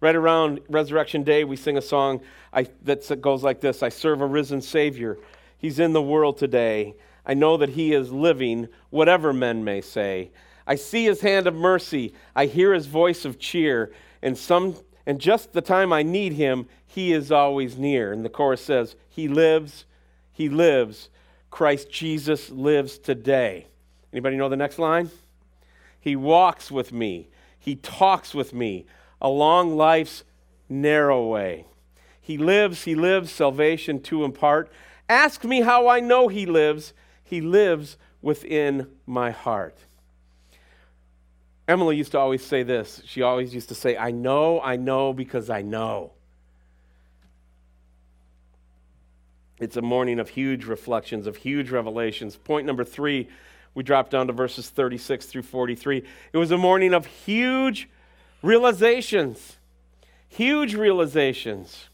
Right 0.00 0.16
around 0.16 0.60
Resurrection 0.68 1.22
Day, 1.22 1.44
we 1.44 1.56
sing 1.56 1.78
a 1.78 1.82
song 1.82 2.20
that 2.52 3.20
goes 3.20 3.42
like 3.42 3.60
this 3.60 3.82
I 3.82 3.88
serve 3.88 4.20
a 4.20 4.26
risen 4.26 4.60
Savior. 4.60 5.18
He's 5.58 5.78
in 5.78 5.92
the 5.92 6.02
world 6.02 6.38
today. 6.38 6.94
I 7.24 7.34
know 7.34 7.56
that 7.56 7.70
He 7.70 7.92
is 7.92 8.12
living, 8.12 8.68
whatever 8.90 9.32
men 9.32 9.64
may 9.64 9.80
say. 9.80 10.30
I 10.66 10.76
see 10.76 11.04
His 11.04 11.20
hand 11.20 11.46
of 11.46 11.54
mercy. 11.54 12.14
I 12.34 12.46
hear 12.46 12.72
His 12.72 12.86
voice 12.86 13.24
of 13.24 13.38
cheer. 13.38 13.92
And, 14.22 14.36
some, 14.36 14.76
and 15.06 15.20
just 15.20 15.52
the 15.52 15.62
time 15.62 15.92
I 15.92 16.02
need 16.02 16.32
Him, 16.32 16.66
He 16.86 17.12
is 17.12 17.30
always 17.30 17.78
near. 17.78 18.12
And 18.12 18.24
the 18.24 18.28
chorus 18.28 18.60
says, 18.60 18.96
He 19.08 19.28
lives, 19.28 19.84
He 20.32 20.48
lives. 20.48 21.08
Christ 21.50 21.90
Jesus 21.90 22.50
lives 22.50 22.98
today. 22.98 23.68
Anybody 24.12 24.36
know 24.36 24.48
the 24.48 24.56
next 24.56 24.78
line? 24.78 25.10
He 26.00 26.16
walks 26.16 26.70
with 26.70 26.92
me. 26.92 27.28
He 27.58 27.76
talks 27.76 28.34
with 28.34 28.52
me 28.52 28.86
along 29.20 29.76
life's 29.76 30.24
narrow 30.68 31.26
way. 31.26 31.66
He 32.20 32.36
lives, 32.36 32.84
He 32.84 32.94
lives, 32.94 33.30
salvation 33.30 34.00
to 34.02 34.24
impart. 34.24 34.70
Ask 35.08 35.44
me 35.44 35.60
how 35.60 35.88
I 35.88 36.00
know 36.00 36.28
He 36.28 36.46
lives. 36.46 36.92
He 37.22 37.40
lives 37.40 37.96
within 38.20 38.88
my 39.06 39.30
heart. 39.30 39.78
Emily 41.68 41.96
used 41.96 42.12
to 42.12 42.18
always 42.18 42.44
say 42.44 42.62
this. 42.62 43.02
She 43.06 43.22
always 43.22 43.52
used 43.52 43.68
to 43.70 43.74
say, 43.74 43.96
I 43.96 44.12
know, 44.12 44.60
I 44.60 44.76
know 44.76 45.12
because 45.12 45.50
I 45.50 45.62
know. 45.62 46.12
It's 49.58 49.76
a 49.76 49.82
morning 49.82 50.20
of 50.20 50.28
huge 50.28 50.66
reflections, 50.66 51.26
of 51.26 51.36
huge 51.36 51.70
revelations. 51.70 52.36
Point 52.36 52.66
number 52.66 52.84
three, 52.84 53.28
we 53.74 53.82
drop 53.82 54.10
down 54.10 54.26
to 54.26 54.32
verses 54.32 54.68
36 54.68 55.26
through 55.26 55.42
43. 55.42 56.04
It 56.32 56.36
was 56.36 56.50
a 56.50 56.58
morning 56.58 56.94
of 56.94 57.06
huge 57.06 57.88
realizations, 58.42 59.56
huge 60.28 60.74
realizations. 60.74 61.88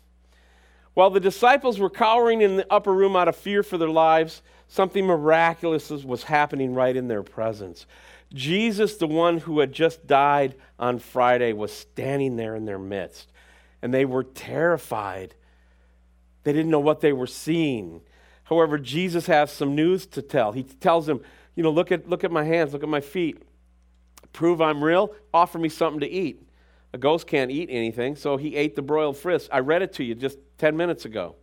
While 0.95 1.11
the 1.11 1.21
disciples 1.21 1.79
were 1.79 1.89
cowering 1.89 2.43
in 2.43 2.57
the 2.57 2.67
upper 2.71 2.93
room 2.93 3.17
out 3.17 3.29
of 3.29 3.37
fear 3.37 3.63
for 3.63 3.79
their 3.79 3.89
lives, 3.89 4.43
something 4.69 5.07
miraculous 5.07 5.89
was 5.91 6.25
happening 6.25 6.75
right 6.75 6.95
in 6.95 7.09
their 7.09 7.23
presence. 7.23 7.87
Jesus, 8.35 8.97
the 8.97 9.07
one 9.07 9.39
who 9.39 9.61
had 9.61 9.73
just 9.73 10.07
died 10.07 10.55
on 10.79 10.99
Friday, 10.99 11.53
was 11.53 11.73
standing 11.73 12.37
there 12.37 12.55
in 12.55 12.65
their 12.65 12.79
midst, 12.79 13.33
and 13.81 13.93
they 13.93 14.05
were 14.05 14.25
terrified. 14.25 15.35
They 16.45 16.53
didn't 16.53 16.71
know 16.71 16.81
what 16.81 17.01
they 17.01 17.13
were 17.13 17.27
seeing. 17.27 18.03
However, 18.45 18.79
Jesus 18.79 19.27
has 19.27 19.51
some 19.51 19.75
news 19.75 20.07
to 20.07 20.23
tell. 20.23 20.53
He 20.53 20.63
tells 20.63 21.07
them, 21.07 21.21
you 21.55 21.63
know, 21.63 21.71
look 21.71 21.93
at, 21.93 22.09
look 22.09 22.25
at 22.25 22.33
my 22.33 22.45
hands, 22.45 22.73
look 22.73 22.83
at 22.83 22.89
my 22.89 23.01
feet 23.01 23.43
prove 24.33 24.61
I'm 24.61 24.83
real, 24.83 25.15
offer 25.33 25.59
me 25.59 25.69
something 25.69 26.01
to 26.01 26.09
eat. 26.09 26.43
A 26.93 26.99
ghost 26.99 27.27
can't 27.27 27.51
eat 27.51 27.69
anything, 27.71 28.17
so 28.17 28.37
he 28.37 28.57
ate 28.57 28.77
the 28.77 28.83
broiled 28.83 29.17
frisk. 29.17 29.49
I 29.53 29.61
read 29.61 29.83
it 29.83 29.95
to 29.95 30.05
you 30.05 30.15
just 30.15 30.39
10 30.59 30.77
minutes 30.77 31.05
ago. 31.05 31.37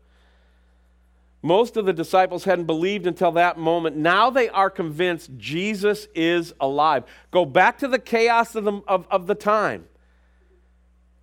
Most 1.41 1.77
of 1.77 1.85
the 1.85 1.93
disciples 1.93 2.43
hadn't 2.43 2.65
believed 2.65 3.07
until 3.07 3.31
that 3.33 3.57
moment. 3.57 3.95
Now 3.95 4.29
they 4.29 4.49
are 4.49 4.69
convinced 4.69 5.31
Jesus 5.37 6.07
is 6.13 6.53
alive. 6.59 7.05
Go 7.31 7.45
back 7.45 7.77
to 7.79 7.87
the 7.87 7.99
chaos 7.99 8.55
of 8.55 8.65
the, 8.65 8.81
of, 8.87 9.07
of 9.09 9.27
the 9.27 9.35
time. 9.35 9.85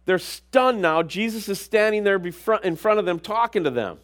They're 0.06 0.18
stunned 0.18 0.80
now. 0.80 1.02
Jesus 1.02 1.48
is 1.48 1.60
standing 1.60 2.04
there 2.04 2.16
in 2.16 2.76
front 2.76 2.98
of 2.98 3.04
them, 3.04 3.18
talking 3.18 3.64
to 3.64 3.70
them. 3.70 3.98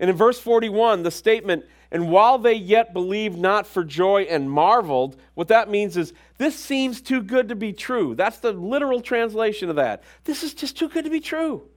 And 0.00 0.10
in 0.10 0.16
verse 0.16 0.40
41, 0.40 1.04
the 1.04 1.10
statement, 1.10 1.64
and 1.92 2.10
while 2.10 2.38
they 2.38 2.54
yet 2.54 2.92
believed 2.92 3.38
not 3.38 3.66
for 3.66 3.84
joy 3.84 4.22
and 4.22 4.50
marveled, 4.50 5.16
what 5.34 5.48
that 5.48 5.70
means 5.70 5.96
is 5.96 6.12
this 6.38 6.56
seems 6.56 7.00
too 7.00 7.22
good 7.22 7.48
to 7.50 7.54
be 7.54 7.72
true. 7.72 8.16
That's 8.16 8.38
the 8.38 8.52
literal 8.52 9.00
translation 9.00 9.70
of 9.70 9.76
that. 9.76 10.02
This 10.24 10.42
is 10.42 10.54
just 10.54 10.76
too 10.76 10.88
good 10.88 11.04
to 11.04 11.10
be 11.10 11.20
true. 11.20 11.68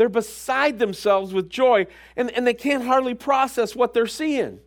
They're 0.00 0.08
beside 0.08 0.78
themselves 0.78 1.34
with 1.34 1.50
joy, 1.50 1.86
and, 2.16 2.30
and 2.30 2.46
they 2.46 2.54
can't 2.54 2.84
hardly 2.84 3.12
process 3.12 3.76
what 3.76 3.92
they're 3.92 4.06
seeing. 4.06 4.60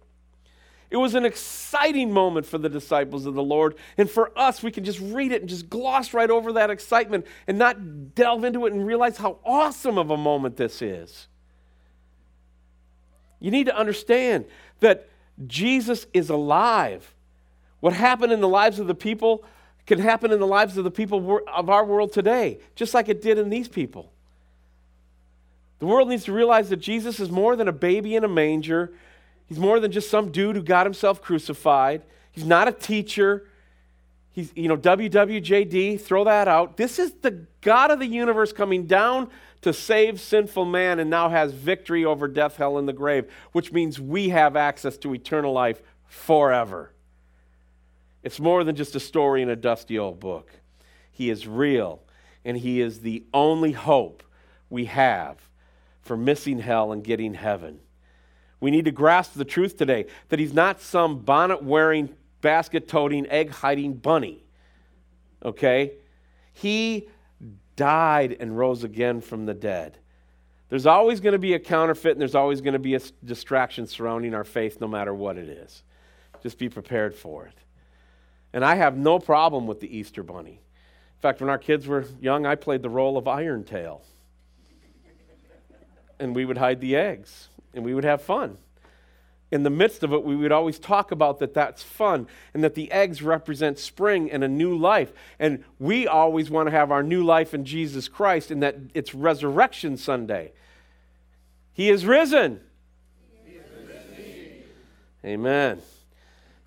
It 0.92 0.98
was 0.98 1.16
an 1.16 1.26
exciting 1.26 2.12
moment 2.12 2.46
for 2.46 2.60
the 2.60 2.70
disciples 2.70 3.26
of 3.26 3.34
the 3.34 3.42
Lord. 3.42 3.74
And 3.98 4.08
for 4.08 4.32
us, 4.38 4.62
we 4.62 4.70
can 4.70 4.84
just 4.84 5.00
read 5.00 5.32
it 5.32 5.42
and 5.42 5.50
just 5.50 5.72
gloss 5.72 6.14
right 6.14 6.30
over 6.30 6.54
that 6.54 6.70
excitement 6.70 7.26
and 7.48 7.58
not 7.58 8.14
delve 8.14 8.44
into 8.44 8.68
it 8.68 8.74
and 8.74 8.86
realize 8.86 9.18
how 9.18 9.40
awesome 9.44 9.98
of 9.98 10.12
a 10.12 10.18
moment 10.18 10.56
this 10.56 10.84
is. 10.84 11.28
You 13.40 13.50
need 13.50 13.66
to 13.66 13.76
understand 13.76 14.46
that 14.82 15.10
Jesus 15.48 16.06
is 16.14 16.30
alive. 16.30 17.12
What 17.80 17.94
happened 17.94 18.34
in 18.34 18.40
the 18.40 18.48
lives 18.48 18.78
of 18.78 18.86
the 18.86 18.94
people 18.94 19.44
can 19.88 19.98
happen 19.98 20.32
in 20.32 20.40
the 20.40 20.46
lives 20.46 20.78
of 20.78 20.84
the 20.84 20.92
people 20.92 21.40
of 21.52 21.72
our 21.72 21.84
world 21.84 22.14
today, 22.14 22.60
just 22.76 22.94
like 22.94 23.10
it 23.10 23.24
did 23.24 23.40
in 23.40 23.50
these 23.50 23.68
people. 23.68 24.13
The 25.84 25.88
world 25.88 26.08
needs 26.08 26.24
to 26.24 26.32
realize 26.32 26.70
that 26.70 26.78
Jesus 26.78 27.20
is 27.20 27.30
more 27.30 27.58
than 27.58 27.68
a 27.68 27.74
baby 27.74 28.16
in 28.16 28.24
a 28.24 28.28
manger. 28.30 28.94
He's 29.48 29.60
more 29.60 29.82
than 29.82 29.92
just 29.92 30.10
some 30.10 30.32
dude 30.32 30.56
who 30.56 30.64
got 30.64 30.86
himself 30.86 31.22
crucified. 31.22 32.04
He's 32.32 32.46
not 32.46 32.70
a 32.70 32.72
teacher. 32.72 33.50
He's, 34.32 34.54
you 34.56 34.70
know, 34.70 34.78
WWJD, 34.78 36.00
throw 36.00 36.24
that 36.24 36.48
out. 36.48 36.78
This 36.78 37.00
is 37.00 37.12
the 37.16 37.46
God 37.60 37.92
of 37.92 38.00
the 38.00 38.06
universe 38.06 38.54
coming 38.54 38.86
down 38.86 39.30
to 39.64 39.74
save 39.74 40.22
sinful 40.22 40.64
man 40.64 41.00
and 41.00 41.10
now 41.10 41.28
has 41.28 41.52
victory 41.52 42.06
over 42.06 42.30
death, 42.30 42.56
hell, 42.56 42.78
and 42.78 42.88
the 42.88 42.94
grave, 42.94 43.30
which 43.52 43.74
means 43.74 44.00
we 44.00 44.30
have 44.30 44.56
access 44.56 44.98
to 45.00 45.14
eternal 45.14 45.52
life 45.52 45.82
forever. 46.06 46.94
It's 48.24 48.40
more 48.40 48.64
than 48.64 48.78
just 48.78 48.96
a 48.96 49.02
story 49.02 49.42
in 49.42 49.50
a 49.50 49.58
dusty 49.58 50.00
old 50.00 50.22
book. 50.22 50.50
He 51.12 51.30
is 51.30 51.46
real, 51.46 52.02
and 52.46 52.56
He 52.56 52.80
is 52.80 53.02
the 53.02 53.26
only 53.34 53.74
hope 53.74 54.24
we 54.70 54.86
have 54.86 55.50
for 56.04 56.16
missing 56.16 56.60
hell 56.60 56.92
and 56.92 57.04
getting 57.04 57.34
heaven. 57.34 57.80
We 58.60 58.72
need 58.72 58.86
to 58.86 58.92
grasp 58.92 59.34
the 59.34 59.46
truth 59.46 59.78
today 59.78 60.06
that 60.30 60.40
He's 60.40 60.54
not 60.54 60.80
some 60.80 61.20
bonnet 61.20 61.64
wearing, 61.64 62.16
basket 62.42 62.88
toting, 62.88 63.28
egg 63.28 63.50
hiding 63.50 63.96
bunny. 63.96 64.44
Okay? 65.44 65.94
He 66.54 67.10
died 67.76 68.38
and 68.40 68.58
rose 68.58 68.84
again 68.84 69.22
from 69.22 69.46
the 69.46 69.54
dead. 69.54 69.98
There's 70.70 70.86
always 70.86 71.20
going 71.20 71.34
to 71.34 71.40
be 71.40 71.54
a 71.54 71.60
counterfeit 71.60 72.14
and 72.14 72.22
there's 72.22 72.36
always 72.36 72.62
going 72.62 72.74
to 72.74 72.80
be 72.80 72.96
a 72.96 73.02
distraction 73.24 73.86
surrounding 73.86 74.34
our 74.34 74.44
faith, 74.44 74.80
no 74.80 74.88
matter 74.88 75.14
what 75.14 75.38
it 75.38 75.50
is. 75.50 75.84
Just 76.42 76.58
be 76.58 76.70
prepared 76.70 77.16
for 77.16 77.46
it. 77.46 77.58
And 78.54 78.64
I 78.64 78.76
have 78.76 78.98
no 78.98 79.20
problem 79.20 79.68
with 79.68 79.80
the 79.80 79.98
Easter 79.98 80.24
Bunny. 80.24 80.62
In 80.62 81.22
fact, 81.22 81.42
when 81.42 81.50
our 81.50 81.58
kids 81.58 81.88
were 81.88 82.06
young, 82.20 82.46
I 82.46 82.56
played 82.56 82.82
the 82.82 82.90
role 82.90 83.18
of 83.18 83.28
Iron 83.28 83.64
Tail. 83.64 84.04
And 86.24 86.34
we 86.34 86.46
would 86.46 86.58
hide 86.58 86.80
the 86.80 86.96
eggs 86.96 87.50
and 87.74 87.84
we 87.84 87.94
would 87.94 88.06
have 88.06 88.22
fun. 88.22 88.58
In 89.52 89.64
the 89.64 89.70
midst 89.70 90.02
of 90.02 90.14
it, 90.14 90.24
we 90.24 90.36
would 90.36 90.52
always 90.52 90.80
talk 90.80 91.12
about 91.12 91.40
that 91.40 91.54
that's 91.54 91.84
fun 91.84 92.28
and 92.54 92.64
that 92.64 92.74
the 92.74 92.92
eggs 92.92 93.22
represent 93.22 93.78
spring 93.78 94.32
and 94.32 94.44
a 94.44 94.48
new 94.48 94.76
life. 94.76 95.12
And 95.38 95.64
we 95.80 96.08
always 96.08 96.50
want 96.50 96.68
to 96.68 96.72
have 96.72 96.92
our 96.92 97.04
new 97.04 97.24
life 97.24 97.54
in 97.54 97.66
Jesus 97.66 98.08
Christ 98.08 98.52
and 98.52 98.64
that 98.64 98.78
it's 98.94 99.14
Resurrection 99.14 99.98
Sunday. 99.98 100.54
He 101.74 101.90
is 101.90 102.06
risen. 102.06 102.62
He 103.46 103.56
is 103.58 103.66
risen. 103.88 104.64
Amen. 105.26 105.82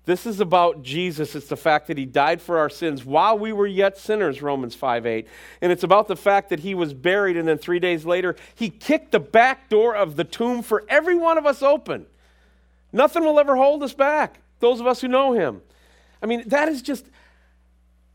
This 0.07 0.25
is 0.25 0.39
about 0.39 0.83
Jesus. 0.83 1.35
It's 1.35 1.49
the 1.49 1.57
fact 1.57 1.87
that 1.87 1.97
he 1.97 2.05
died 2.05 2.41
for 2.41 2.59
our 2.59 2.69
sins 2.69 3.03
while 3.03 3.37
we 3.37 3.51
were 3.51 3.67
yet 3.67 3.97
sinners, 3.97 4.41
Romans 4.41 4.73
5 4.73 5.05
8. 5.05 5.27
And 5.61 5.69
it's 5.69 5.83
about 5.83 6.07
the 6.07 6.15
fact 6.15 6.49
that 6.49 6.61
he 6.61 6.73
was 6.73 6.93
buried 6.93 7.35
and 7.35 7.45
then 7.45 7.57
three 7.57 7.79
days 7.79 8.05
later, 8.05 8.37
he 8.55 8.69
kicked 8.69 9.11
the 9.11 9.19
back 9.19 9.67
door 9.67 9.97
of 9.97 10.15
the 10.15 10.23
tomb 10.23 10.61
for 10.61 10.85
every 10.87 11.15
one 11.15 11.37
of 11.37 11.45
us 11.45 11.61
open. 11.61 12.05
Nothing 12.93 13.25
will 13.25 13.37
ever 13.37 13.57
hold 13.57 13.83
us 13.83 13.93
back, 13.93 14.39
those 14.61 14.79
of 14.79 14.87
us 14.87 15.01
who 15.01 15.09
know 15.09 15.33
him. 15.33 15.61
I 16.23 16.25
mean, 16.25 16.47
that 16.47 16.69
is 16.69 16.81
just 16.81 17.05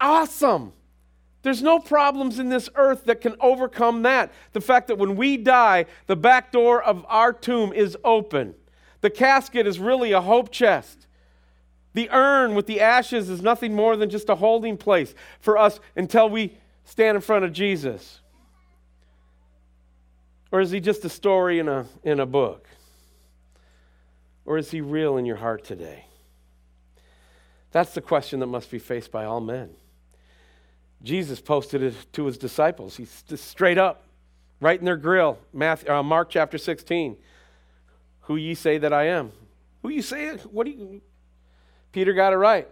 awesome. 0.01 0.73
There's 1.43 1.63
no 1.63 1.79
problems 1.79 2.39
in 2.39 2.49
this 2.49 2.71
earth 2.75 3.05
that 3.05 3.21
can 3.21 3.37
overcome 3.39 4.01
that. 4.05 4.33
The 4.55 4.63
fact 4.63 4.87
that 4.87 4.97
when 4.97 5.15
we 5.15 5.37
die, 5.37 5.85
the 6.07 6.17
back 6.17 6.53
door 6.53 6.83
of 6.83 7.05
our 7.11 7.35
tomb 7.35 7.75
is 7.75 7.99
open. 8.03 8.55
The 9.03 9.11
casket 9.11 9.67
is 9.67 9.79
really 9.79 10.13
a 10.13 10.23
hope 10.23 10.51
chest. 10.51 11.07
The 11.95 12.09
urn 12.11 12.55
with 12.55 12.67
the 12.67 12.81
ashes 12.81 13.29
is 13.29 13.43
nothing 13.43 13.75
more 13.75 13.97
than 13.97 14.09
just 14.09 14.29
a 14.29 14.35
holding 14.35 14.77
place 14.77 15.15
for 15.41 15.59
us 15.59 15.79
until 15.95 16.29
we 16.29 16.57
stand 16.85 17.17
in 17.17 17.21
front 17.21 17.45
of 17.45 17.53
Jesus. 17.53 18.21
Or 20.51 20.61
is 20.61 20.71
he 20.71 20.81
just 20.81 21.05
a 21.05 21.09
story 21.09 21.59
in 21.59 21.69
a, 21.69 21.87
in 22.03 22.21
a 22.21 22.27
book? 22.27 22.69
Or 24.45 24.59
is 24.59 24.71
he 24.71 24.81
real 24.81 25.17
in 25.17 25.25
your 25.25 25.37
heart 25.37 25.65
today? 25.65 26.07
That's 27.71 27.95
the 27.95 28.01
question 28.01 28.41
that 28.41 28.47
must 28.47 28.71
be 28.71 28.79
faced 28.79 29.11
by 29.11 29.25
all 29.25 29.41
men. 29.41 29.71
Jesus 31.03 31.41
posted 31.41 31.83
it 31.83 31.95
to 32.13 32.27
his 32.27 32.39
disciples. 32.39 32.97
He's 32.97 33.25
straight 33.37 33.79
up, 33.79 34.05
right 34.61 34.79
in 34.79 34.85
their 34.85 34.97
grill. 34.97 35.39
Matthew, 35.53 35.91
uh, 35.91 36.03
Mark 36.03 36.31
chapter 36.31 36.59
16. 36.59 37.17
Who 38.23 38.37
ye 38.37 38.55
say 38.55 38.79
that 38.79 38.93
I 38.93 39.09
am? 39.09 39.33
Who 39.83 39.89
you 39.89 40.03
say? 40.03 40.37
What 40.51 40.67
do 40.67 40.71
you? 40.71 41.01
Peter 41.93 42.13
got 42.13 42.33
it 42.33 42.37
right. 42.37 42.67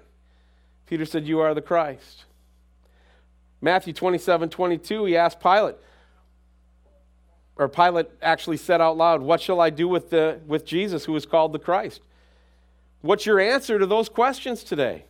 Peter 0.86 1.04
said, 1.04 1.26
You 1.26 1.40
are 1.40 1.54
the 1.54 1.62
Christ. 1.62 2.24
Matthew 3.60 3.92
27 3.92 4.48
22, 4.48 5.04
he 5.04 5.16
asked 5.16 5.40
Pilate, 5.40 5.76
or 7.56 7.68
Pilate 7.68 8.06
actually 8.22 8.56
said 8.56 8.80
out 8.80 8.96
loud, 8.96 9.22
What 9.22 9.40
shall 9.40 9.60
I 9.60 9.70
do 9.70 9.86
with, 9.86 10.10
the, 10.10 10.40
with 10.46 10.64
Jesus 10.64 11.04
who 11.04 11.14
is 11.14 11.26
called 11.26 11.52
the 11.52 11.58
Christ? 11.58 12.00
What's 13.02 13.26
your 13.26 13.40
answer 13.40 13.78
to 13.78 13.86
those 13.86 14.08
questions 14.08 14.62
today? 14.64 15.04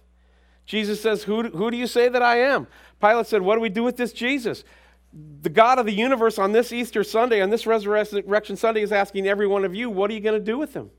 Jesus 0.66 1.02
says, 1.02 1.24
who, 1.24 1.48
who 1.48 1.70
do 1.70 1.76
you 1.76 1.88
say 1.88 2.08
that 2.08 2.22
I 2.22 2.38
am? 2.38 2.68
Pilate 3.00 3.26
said, 3.26 3.42
What 3.42 3.56
do 3.56 3.60
we 3.60 3.68
do 3.68 3.82
with 3.82 3.96
this 3.96 4.12
Jesus? 4.12 4.62
The 5.42 5.48
God 5.48 5.80
of 5.80 5.86
the 5.86 5.92
universe 5.92 6.38
on 6.38 6.52
this 6.52 6.72
Easter 6.72 7.02
Sunday, 7.02 7.40
on 7.40 7.50
this 7.50 7.66
Resurrection 7.66 8.56
Sunday, 8.56 8.82
is 8.82 8.92
asking 8.92 9.26
every 9.26 9.48
one 9.48 9.64
of 9.64 9.74
you, 9.74 9.90
What 9.90 10.10
are 10.10 10.14
you 10.14 10.20
going 10.20 10.38
to 10.38 10.44
do 10.44 10.58
with 10.58 10.74
him? 10.74 10.90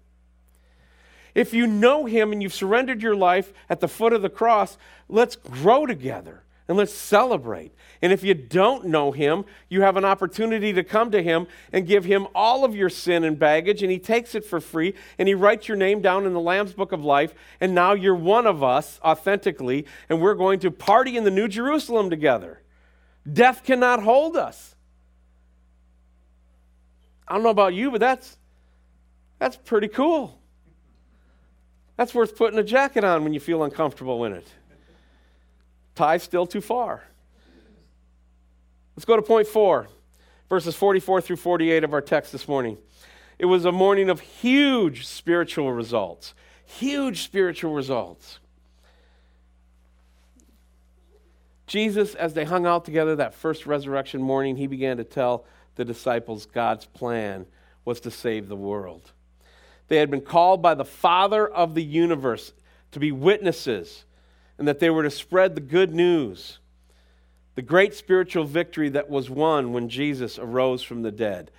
If 1.33 1.53
you 1.53 1.67
know 1.67 2.05
him 2.05 2.31
and 2.31 2.41
you've 2.41 2.53
surrendered 2.53 3.01
your 3.01 3.15
life 3.15 3.53
at 3.69 3.79
the 3.79 3.87
foot 3.87 4.13
of 4.13 4.21
the 4.21 4.29
cross, 4.29 4.77
let's 5.07 5.35
grow 5.35 5.85
together 5.85 6.43
and 6.67 6.77
let's 6.77 6.93
celebrate. 6.93 7.73
And 8.01 8.13
if 8.13 8.23
you 8.23 8.33
don't 8.33 8.85
know 8.85 9.11
him, 9.11 9.45
you 9.69 9.81
have 9.81 9.97
an 9.97 10.05
opportunity 10.05 10.73
to 10.73 10.83
come 10.83 11.11
to 11.11 11.21
him 11.21 11.47
and 11.71 11.85
give 11.85 12.05
him 12.05 12.27
all 12.33 12.63
of 12.63 12.75
your 12.75 12.89
sin 12.89 13.23
and 13.23 13.37
baggage, 13.37 13.83
and 13.83 13.91
he 13.91 13.99
takes 13.99 14.35
it 14.35 14.45
for 14.45 14.59
free, 14.59 14.93
and 15.19 15.27
he 15.27 15.33
writes 15.33 15.67
your 15.67 15.77
name 15.77 16.01
down 16.01 16.25
in 16.25 16.33
the 16.33 16.39
Lamb's 16.39 16.73
Book 16.73 16.91
of 16.91 17.03
Life, 17.03 17.33
and 17.59 17.75
now 17.75 17.93
you're 17.93 18.15
one 18.15 18.47
of 18.47 18.63
us 18.63 18.99
authentically, 19.03 19.85
and 20.09 20.21
we're 20.21 20.33
going 20.33 20.59
to 20.61 20.71
party 20.71 21.17
in 21.17 21.25
the 21.25 21.31
New 21.31 21.47
Jerusalem 21.47 22.09
together. 22.09 22.61
Death 23.31 23.63
cannot 23.63 24.01
hold 24.01 24.35
us. 24.35 24.75
I 27.27 27.35
don't 27.35 27.43
know 27.43 27.49
about 27.49 27.73
you, 27.73 27.91
but 27.91 27.99
that's 27.99 28.37
that's 29.39 29.55
pretty 29.55 29.87
cool. 29.87 30.40
That's 31.97 32.13
worth 32.13 32.35
putting 32.35 32.59
a 32.59 32.63
jacket 32.63 33.03
on 33.03 33.23
when 33.23 33.33
you 33.33 33.39
feel 33.39 33.63
uncomfortable 33.63 34.25
in 34.25 34.33
it. 34.33 34.47
Tie 35.95 36.17
still 36.17 36.47
too 36.47 36.61
far. 36.61 37.03
Let's 38.95 39.05
go 39.05 39.15
to 39.15 39.21
point 39.21 39.47
four, 39.47 39.87
verses 40.49 40.75
44 40.75 41.21
through 41.21 41.35
48 41.37 41.83
of 41.83 41.93
our 41.93 42.01
text 42.01 42.31
this 42.31 42.47
morning. 42.47 42.77
It 43.39 43.45
was 43.45 43.65
a 43.65 43.71
morning 43.71 44.09
of 44.09 44.19
huge 44.19 45.07
spiritual 45.07 45.71
results. 45.73 46.33
Huge 46.65 47.23
spiritual 47.23 47.73
results. 47.73 48.39
Jesus, 51.67 52.15
as 52.15 52.33
they 52.33 52.43
hung 52.43 52.65
out 52.65 52.85
together 52.85 53.15
that 53.15 53.33
first 53.33 53.65
resurrection 53.65 54.21
morning, 54.21 54.57
he 54.57 54.67
began 54.67 54.97
to 54.97 55.03
tell 55.03 55.45
the 55.75 55.85
disciples 55.85 56.45
God's 56.45 56.85
plan 56.85 57.45
was 57.85 57.99
to 58.01 58.11
save 58.11 58.47
the 58.47 58.55
world. 58.55 59.11
They 59.87 59.97
had 59.97 60.09
been 60.09 60.21
called 60.21 60.61
by 60.61 60.73
the 60.73 60.85
Father 60.85 61.47
of 61.47 61.75
the 61.75 61.83
universe 61.83 62.53
to 62.91 62.99
be 62.99 63.11
witnesses 63.11 64.05
and 64.57 64.67
that 64.67 64.79
they 64.79 64.89
were 64.89 65.03
to 65.03 65.11
spread 65.11 65.55
the 65.55 65.61
good 65.61 65.93
news 65.93 66.59
the 67.55 67.61
great 67.61 67.93
spiritual 67.93 68.45
victory 68.45 68.89
that 68.89 69.09
was 69.09 69.29
won 69.29 69.73
when 69.73 69.89
Jesus 69.89 70.39
arose 70.39 70.81
from 70.81 71.01
the 71.01 71.11
dead. 71.11 71.51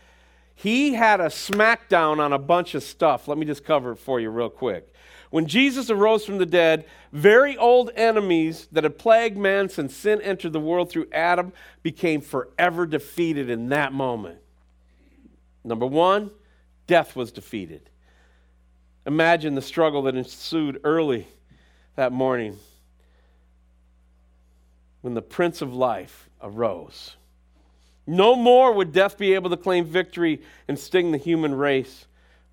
He 0.55 0.95
had 0.95 1.21
a 1.21 1.27
smackdown 1.27 2.19
on 2.19 2.33
a 2.33 2.39
bunch 2.39 2.75
of 2.75 2.83
stuff. 2.83 3.29
Let 3.29 3.39
me 3.39 3.47
just 3.47 3.65
cover 3.65 3.93
it 3.93 3.97
for 3.97 4.21
you 4.21 4.31
real 4.31 4.51
quick. 4.51 4.93
When 5.31 5.47
Jesus 5.47 5.91
arose 5.91 6.25
from 6.27 6.39
the 6.39 6.47
dead, 6.47 6.85
very 7.13 7.57
old 7.57 7.91
enemies 7.95 8.69
that 8.73 8.85
had 8.85 8.99
plagued 8.99 9.37
man 9.37 9.69
since 9.69 9.97
sin 9.97 10.21
entered 10.21 10.53
the 10.53 10.61
world 10.61 10.91
through 10.91 11.09
Adam 11.11 11.53
became 11.83 12.21
forever 12.21 12.87
defeated 12.87 13.49
in 13.49 13.71
that 13.71 13.93
moment. 13.93 14.39
Number 15.65 15.87
one, 15.87 16.31
death 16.87 17.17
was 17.17 17.33
defeated. 17.33 17.89
Imagine 19.07 19.55
the 19.55 19.63
struggle 19.63 20.03
that 20.03 20.15
ensued 20.15 20.81
early 20.85 21.27
that 21.97 22.13
morning 22.13 22.59
when 25.01 25.15
the 25.15 25.23
Prince 25.23 25.61
of 25.61 25.75
Life 25.75 26.29
arose. 26.41 27.17
No 28.07 28.35
more 28.37 28.73
would 28.73 28.93
death 28.93 29.19
be 29.19 29.35
able 29.35 29.51
to 29.51 29.57
claim 29.57 29.85
victory 29.85 30.43
and 30.69 30.79
sting 30.79 31.13
the 31.13 31.19
human 31.19 31.55
race 31.55 32.07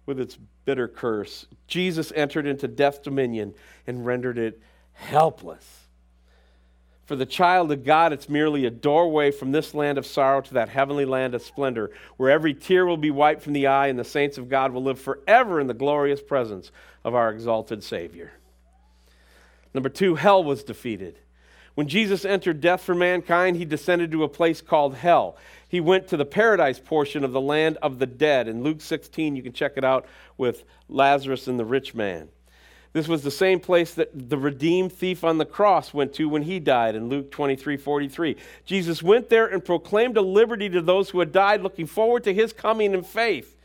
with 0.06 0.20
its 0.20 0.38
bitter 0.66 0.88
curse. 0.88 1.46
Jesus 1.68 2.12
entered 2.16 2.46
into 2.46 2.68
death's 2.68 3.00
dominion 3.00 3.54
and 3.88 4.06
rendered 4.06 4.38
it 4.38 4.62
helpless. 4.94 5.89
For 7.10 7.16
the 7.16 7.26
child 7.26 7.72
of 7.72 7.84
God, 7.84 8.14
it's 8.14 8.30
merely 8.30 8.68
a 8.68 8.70
doorway 8.70 9.32
from 9.32 9.52
this 9.52 9.74
land 9.74 9.98
of 9.98 10.06
sorrow 10.06 10.42
to 10.42 10.54
that 10.54 10.70
heavenly 10.70 11.06
land 11.06 11.34
of 11.34 11.42
splendor, 11.42 11.90
where 12.18 12.30
every 12.30 12.54
tear 12.54 12.86
will 12.86 12.98
be 12.98 13.10
wiped 13.10 13.42
from 13.42 13.54
the 13.54 13.66
eye 13.66 13.88
and 13.88 13.98
the 13.98 14.04
saints 14.04 14.38
of 14.38 14.48
God 14.48 14.72
will 14.72 14.84
live 14.84 15.02
forever 15.02 15.60
in 15.60 15.66
the 15.66 15.74
glorious 15.74 16.22
presence 16.22 16.72
of 17.04 17.16
our 17.16 17.32
exalted 17.32 17.84
Savior. 17.84 18.34
Number 19.74 19.90
two, 19.90 20.14
hell 20.14 20.44
was 20.44 20.64
defeated. 20.64 21.18
When 21.74 21.88
Jesus 21.88 22.26
entered 22.26 22.62
death 22.62 22.82
for 22.82 22.94
mankind, 22.94 23.58
he 23.58 23.66
descended 23.66 24.12
to 24.12 24.24
a 24.24 24.30
place 24.30 24.62
called 24.62 24.94
hell. 24.94 25.36
He 25.68 25.80
went 25.80 26.10
to 26.10 26.18
the 26.18 26.26
paradise 26.26 26.78
portion 26.80 27.24
of 27.24 27.32
the 27.32 27.42
land 27.42 27.80
of 27.82 27.98
the 27.98 28.06
dead. 28.06 28.48
In 28.48 28.62
Luke 28.62 28.82
16, 28.82 29.36
you 29.36 29.42
can 29.42 29.54
check 29.54 29.78
it 29.78 29.84
out 29.84 30.06
with 30.38 30.64
Lazarus 30.88 31.48
and 31.48 31.58
the 31.60 31.66
rich 31.66 31.96
man. 31.96 32.30
This 32.92 33.08
was 33.08 33.22
the 33.22 33.32
same 33.32 33.60
place 33.60 33.94
that 33.94 34.30
the 34.30 34.38
redeemed 34.38 34.92
thief 34.92 35.24
on 35.24 35.38
the 35.38 35.46
cross 35.46 35.94
went 35.94 36.14
to 36.16 36.28
when 36.28 36.42
he 36.42 36.60
died 36.60 36.96
in 36.96 37.08
Luke 37.08 37.30
23 37.30 37.78
43. 37.78 38.36
Jesus 38.66 39.04
went 39.04 39.30
there 39.30 39.46
and 39.46 39.64
proclaimed 39.64 40.18
a 40.18 40.22
liberty 40.22 40.70
to 40.70 40.82
those 40.82 41.12
who 41.12 41.20
had 41.20 41.32
died, 41.32 41.62
looking 41.62 41.86
forward 41.86 42.24
to 42.24 42.34
his 42.34 42.52
coming 42.52 42.94
in 42.94 43.04
faith. 43.04 43.56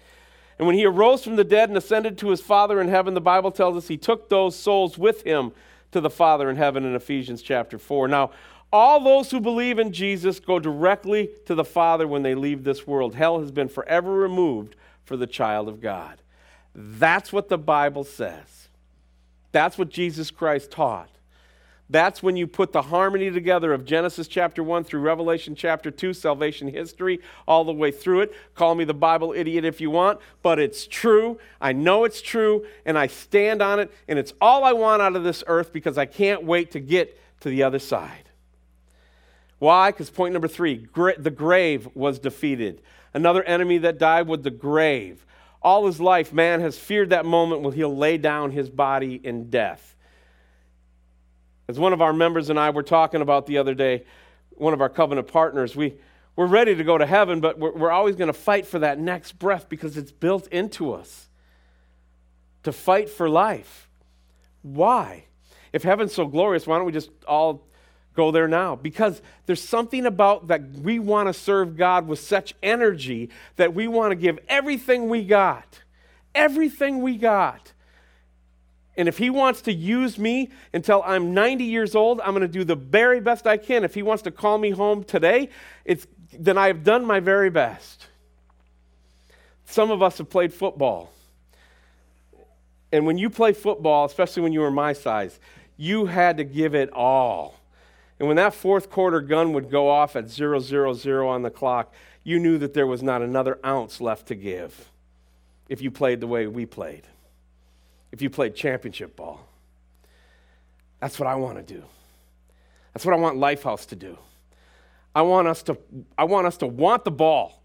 And 0.58 0.66
when 0.66 0.76
he 0.76 0.84
arose 0.84 1.24
from 1.24 1.36
the 1.36 1.44
dead 1.44 1.68
and 1.68 1.78
ascended 1.78 2.18
to 2.18 2.28
his 2.28 2.40
Father 2.40 2.80
in 2.80 2.88
heaven, 2.88 3.14
the 3.14 3.20
Bible 3.20 3.50
tells 3.50 3.76
us 3.76 3.88
he 3.88 3.96
took 3.96 4.28
those 4.28 4.54
souls 4.56 4.98
with 4.98 5.22
him 5.22 5.52
to 5.90 6.00
the 6.00 6.10
Father 6.10 6.50
in 6.50 6.56
heaven 6.56 6.84
in 6.84 6.94
Ephesians 6.94 7.40
chapter 7.40 7.78
4. 7.78 8.08
Now, 8.08 8.30
All 8.72 9.00
those 9.00 9.30
who 9.30 9.40
believe 9.40 9.78
in 9.78 9.92
Jesus 9.92 10.38
go 10.38 10.58
directly 10.58 11.30
to 11.46 11.54
the 11.54 11.64
Father 11.64 12.06
when 12.06 12.22
they 12.22 12.34
leave 12.34 12.62
this 12.62 12.86
world. 12.86 13.14
Hell 13.14 13.40
has 13.40 13.50
been 13.50 13.68
forever 13.68 14.12
removed 14.12 14.76
for 15.04 15.16
the 15.16 15.26
child 15.26 15.68
of 15.68 15.80
God. 15.80 16.20
That's 16.74 17.32
what 17.32 17.48
the 17.48 17.58
Bible 17.58 18.04
says. 18.04 18.63
That's 19.54 19.78
what 19.78 19.88
Jesus 19.88 20.32
Christ 20.32 20.72
taught. 20.72 21.08
That's 21.88 22.24
when 22.24 22.36
you 22.36 22.48
put 22.48 22.72
the 22.72 22.82
harmony 22.82 23.30
together 23.30 23.72
of 23.72 23.84
Genesis 23.84 24.26
chapter 24.26 24.64
1 24.64 24.82
through 24.82 24.98
Revelation 24.98 25.54
chapter 25.54 25.92
2, 25.92 26.12
salvation 26.12 26.66
history, 26.66 27.20
all 27.46 27.62
the 27.62 27.72
way 27.72 27.92
through 27.92 28.22
it. 28.22 28.34
Call 28.56 28.74
me 28.74 28.82
the 28.82 28.92
Bible 28.92 29.32
idiot 29.32 29.64
if 29.64 29.80
you 29.80 29.92
want, 29.92 30.18
but 30.42 30.58
it's 30.58 30.88
true. 30.88 31.38
I 31.60 31.72
know 31.72 32.02
it's 32.02 32.20
true, 32.20 32.66
and 32.84 32.98
I 32.98 33.06
stand 33.06 33.62
on 33.62 33.78
it, 33.78 33.92
and 34.08 34.18
it's 34.18 34.32
all 34.40 34.64
I 34.64 34.72
want 34.72 35.02
out 35.02 35.14
of 35.14 35.22
this 35.22 35.44
earth 35.46 35.72
because 35.72 35.98
I 35.98 36.06
can't 36.06 36.42
wait 36.42 36.72
to 36.72 36.80
get 36.80 37.16
to 37.42 37.48
the 37.48 37.62
other 37.62 37.78
side. 37.78 38.30
Why? 39.60 39.92
Because 39.92 40.10
point 40.10 40.32
number 40.32 40.48
three 40.48 40.88
the 41.16 41.30
grave 41.30 41.88
was 41.94 42.18
defeated. 42.18 42.82
Another 43.12 43.44
enemy 43.44 43.78
that 43.78 43.98
died 43.98 44.26
was 44.26 44.40
the 44.40 44.50
grave. 44.50 45.24
All 45.64 45.86
his 45.86 45.98
life, 45.98 46.30
man 46.32 46.60
has 46.60 46.78
feared 46.78 47.10
that 47.10 47.24
moment 47.24 47.62
when 47.62 47.72
he'll 47.72 47.96
lay 47.96 48.18
down 48.18 48.50
his 48.50 48.68
body 48.68 49.18
in 49.24 49.48
death. 49.48 49.96
As 51.66 51.78
one 51.78 51.94
of 51.94 52.02
our 52.02 52.12
members 52.12 52.50
and 52.50 52.60
I 52.60 52.68
were 52.68 52.82
talking 52.82 53.22
about 53.22 53.46
the 53.46 53.56
other 53.56 53.74
day, 53.74 54.04
one 54.50 54.74
of 54.74 54.82
our 54.82 54.90
covenant 54.90 55.26
partners, 55.26 55.74
we, 55.74 55.94
we're 56.36 56.46
ready 56.46 56.74
to 56.74 56.84
go 56.84 56.98
to 56.98 57.06
heaven, 57.06 57.40
but 57.40 57.58
we're, 57.58 57.72
we're 57.72 57.90
always 57.90 58.14
going 58.14 58.28
to 58.28 58.34
fight 58.34 58.66
for 58.66 58.80
that 58.80 58.98
next 58.98 59.38
breath 59.38 59.70
because 59.70 59.96
it's 59.96 60.12
built 60.12 60.46
into 60.48 60.92
us 60.92 61.30
to 62.64 62.70
fight 62.70 63.08
for 63.08 63.30
life. 63.30 63.88
Why? 64.60 65.24
If 65.72 65.82
heaven's 65.82 66.14
so 66.14 66.26
glorious, 66.26 66.66
why 66.66 66.76
don't 66.76 66.86
we 66.86 66.92
just 66.92 67.10
all 67.26 67.66
go 68.14 68.30
there 68.30 68.48
now? 68.48 68.76
Because 68.76 69.20
there's 69.46 69.62
something 69.62 70.06
about 70.06 70.48
that 70.48 70.62
we 70.70 70.98
want 70.98 71.28
to 71.28 71.32
serve 71.32 71.76
God 71.76 72.06
with 72.06 72.18
such 72.18 72.54
energy 72.62 73.30
that 73.56 73.74
we 73.74 73.88
want 73.88 74.12
to 74.12 74.16
give 74.16 74.38
everything 74.48 75.08
we 75.08 75.24
got, 75.24 75.80
everything 76.34 77.02
we 77.02 77.16
got 77.16 77.72
and 78.96 79.08
if 79.08 79.18
he 79.18 79.30
wants 79.30 79.62
to 79.62 79.72
use 79.72 80.18
me 80.18 80.50
until 80.72 81.02
I'm 81.04 81.34
90 81.34 81.64
years 81.64 81.94
old, 81.94 82.20
I'm 82.20 82.30
going 82.30 82.42
to 82.42 82.48
do 82.48 82.64
the 82.64 82.76
very 82.76 83.20
best 83.20 83.46
I 83.46 83.56
can. 83.56 83.82
If 83.84 83.94
he 83.94 84.02
wants 84.02 84.22
to 84.24 84.30
call 84.30 84.58
me 84.58 84.70
home 84.70 85.02
today, 85.02 85.50
it's, 85.84 86.06
then 86.32 86.56
I 86.56 86.68
have 86.68 86.84
done 86.84 87.04
my 87.04 87.20
very 87.20 87.50
best. 87.50 88.06
Some 89.66 89.90
of 89.90 90.02
us 90.02 90.18
have 90.18 90.30
played 90.30 90.54
football. 90.54 91.10
And 92.92 93.06
when 93.06 93.18
you 93.18 93.30
play 93.30 93.52
football, 93.52 94.04
especially 94.04 94.44
when 94.44 94.52
you 94.52 94.60
were 94.60 94.70
my 94.70 94.92
size, 94.92 95.40
you 95.76 96.06
had 96.06 96.36
to 96.36 96.44
give 96.44 96.76
it 96.76 96.92
all. 96.92 97.58
And 98.18 98.28
when 98.28 98.36
that 98.36 98.54
fourth 98.54 98.90
quarter 98.90 99.20
gun 99.20 99.52
would 99.52 99.70
go 99.70 99.88
off 99.88 100.16
at 100.16 100.30
000 100.30 101.28
on 101.28 101.42
the 101.42 101.50
clock, 101.50 101.92
you 102.22 102.38
knew 102.38 102.58
that 102.58 102.74
there 102.74 102.86
was 102.86 103.02
not 103.02 103.22
another 103.22 103.58
ounce 103.64 104.00
left 104.00 104.28
to 104.28 104.34
give 104.34 104.90
if 105.68 105.82
you 105.82 105.90
played 105.90 106.20
the 106.20 106.26
way 106.26 106.46
we 106.46 106.66
played 106.66 107.02
if 108.14 108.22
you 108.22 108.30
played 108.30 108.54
championship 108.54 109.16
ball. 109.16 109.44
That's 111.00 111.18
what 111.18 111.26
I 111.26 111.34
want 111.34 111.56
to 111.56 111.74
do. 111.74 111.82
That's 112.92 113.04
what 113.04 113.12
I 113.12 113.18
want 113.18 113.38
Lifehouse 113.38 113.88
to 113.88 113.96
do. 113.96 114.16
I 115.16 115.22
want 115.22 115.48
us 115.48 115.64
to, 115.64 115.76
I 116.16 116.22
want 116.22 116.46
us 116.46 116.56
to 116.58 116.66
want 116.68 117.02
the 117.02 117.10
ball. 117.10 117.60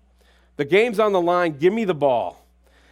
The 0.57 0.65
game's 0.65 0.99
on 0.99 1.11
the 1.11 1.21
line, 1.21 1.59
give 1.59 1.71
me 1.71 1.85
the 1.85 1.93
ball. 1.93 2.43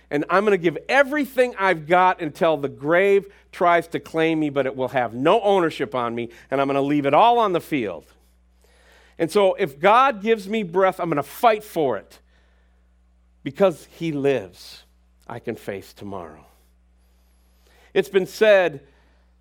And 0.10 0.24
I'm 0.30 0.46
going 0.46 0.58
to 0.58 0.62
give 0.62 0.78
everything 0.88 1.54
I've 1.60 1.86
got 1.86 2.22
until 2.22 2.58
the 2.58 2.70
grave 2.70 3.28
tries 3.52 3.88
to 3.90 4.00
claim 4.00 4.40
me, 4.40 4.50
but 4.50 4.66
it 4.66 4.76
will 4.76 4.88
have 4.90 5.14
no 5.14 5.42
ownership 5.42 5.94
on 5.94 6.16
me, 6.16 6.30
and 6.50 6.62
I'm 6.62 6.68
going 6.68 6.76
to 6.76 6.82
leave 6.82 7.06
it 7.06 7.14
all 7.14 7.40
on 7.40 7.54
the 7.54 7.60
field. 7.60 8.06
And 9.20 9.32
so 9.32 9.56
if 9.56 9.80
God 9.80 10.22
gives 10.22 10.48
me 10.48 10.64
breath, 10.64 11.00
I'm 11.00 11.10
going 11.10 11.18
to 11.18 11.24
fight 11.24 11.64
for 11.64 11.98
it. 11.98 12.20
Because 13.44 13.88
He 13.92 14.12
lives, 14.12 14.84
I 15.28 15.40
can 15.40 15.56
face 15.56 15.94
tomorrow. 15.94 16.46
It's 17.94 18.10
been 18.10 18.28
said 18.28 18.82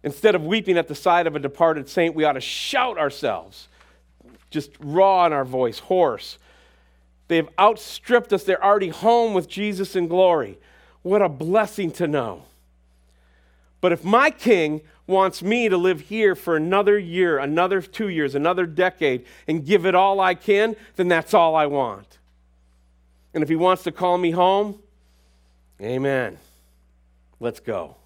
instead 0.02 0.34
of 0.34 0.44
weeping 0.44 0.78
at 0.78 0.88
the 0.88 0.94
side 0.94 1.26
of 1.26 1.36
a 1.36 1.38
departed 1.38 1.88
saint, 1.88 2.14
we 2.14 2.24
ought 2.24 2.34
to 2.34 2.40
shout 2.40 2.98
ourselves, 2.98 3.68
just 4.50 4.70
raw 4.78 5.26
in 5.26 5.32
our 5.32 5.44
voice, 5.44 5.78
hoarse. 5.80 6.38
They've 7.28 7.48
outstripped 7.58 8.32
us. 8.32 8.44
They're 8.44 8.62
already 8.62 8.88
home 8.88 9.34
with 9.34 9.48
Jesus 9.48 9.96
in 9.96 10.08
glory. 10.08 10.58
What 11.02 11.22
a 11.22 11.28
blessing 11.28 11.90
to 11.92 12.06
know. 12.06 12.42
But 13.80 13.92
if 13.92 14.04
my 14.04 14.30
king 14.30 14.80
wants 15.06 15.42
me 15.42 15.68
to 15.68 15.76
live 15.76 16.00
here 16.00 16.34
for 16.34 16.56
another 16.56 16.98
year, 16.98 17.38
another 17.38 17.80
two 17.80 18.08
years, 18.08 18.34
another 18.34 18.66
decade, 18.66 19.24
and 19.46 19.64
give 19.64 19.86
it 19.86 19.94
all 19.94 20.20
I 20.20 20.34
can, 20.34 20.74
then 20.96 21.08
that's 21.08 21.34
all 21.34 21.54
I 21.54 21.66
want. 21.66 22.18
And 23.34 23.42
if 23.42 23.48
he 23.48 23.56
wants 23.56 23.82
to 23.84 23.92
call 23.92 24.18
me 24.18 24.30
home, 24.30 24.80
amen. 25.80 26.38
Let's 27.38 27.60
go. 27.60 27.96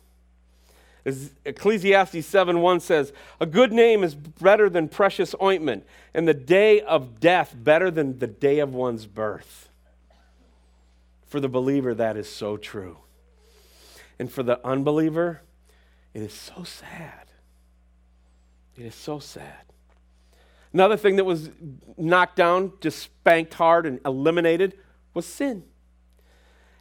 As 1.04 1.32
Ecclesiastes 1.44 2.26
7 2.26 2.60
1 2.60 2.80
says, 2.80 3.12
A 3.40 3.46
good 3.46 3.72
name 3.72 4.04
is 4.04 4.14
better 4.14 4.68
than 4.68 4.88
precious 4.88 5.34
ointment, 5.42 5.84
and 6.12 6.28
the 6.28 6.34
day 6.34 6.80
of 6.80 7.20
death 7.20 7.54
better 7.56 7.90
than 7.90 8.18
the 8.18 8.26
day 8.26 8.58
of 8.58 8.74
one's 8.74 9.06
birth. 9.06 9.68
For 11.26 11.40
the 11.40 11.48
believer, 11.48 11.94
that 11.94 12.16
is 12.16 12.28
so 12.28 12.56
true. 12.56 12.98
And 14.18 14.30
for 14.30 14.42
the 14.42 14.64
unbeliever, 14.66 15.42
it 16.12 16.22
is 16.22 16.34
so 16.34 16.64
sad. 16.64 17.28
It 18.76 18.84
is 18.84 18.94
so 18.94 19.18
sad. 19.18 19.64
Another 20.72 20.96
thing 20.96 21.16
that 21.16 21.24
was 21.24 21.50
knocked 21.96 22.36
down, 22.36 22.72
just 22.80 22.98
spanked 22.98 23.54
hard 23.54 23.86
and 23.86 24.00
eliminated, 24.04 24.76
was 25.14 25.26
sin. 25.26 25.64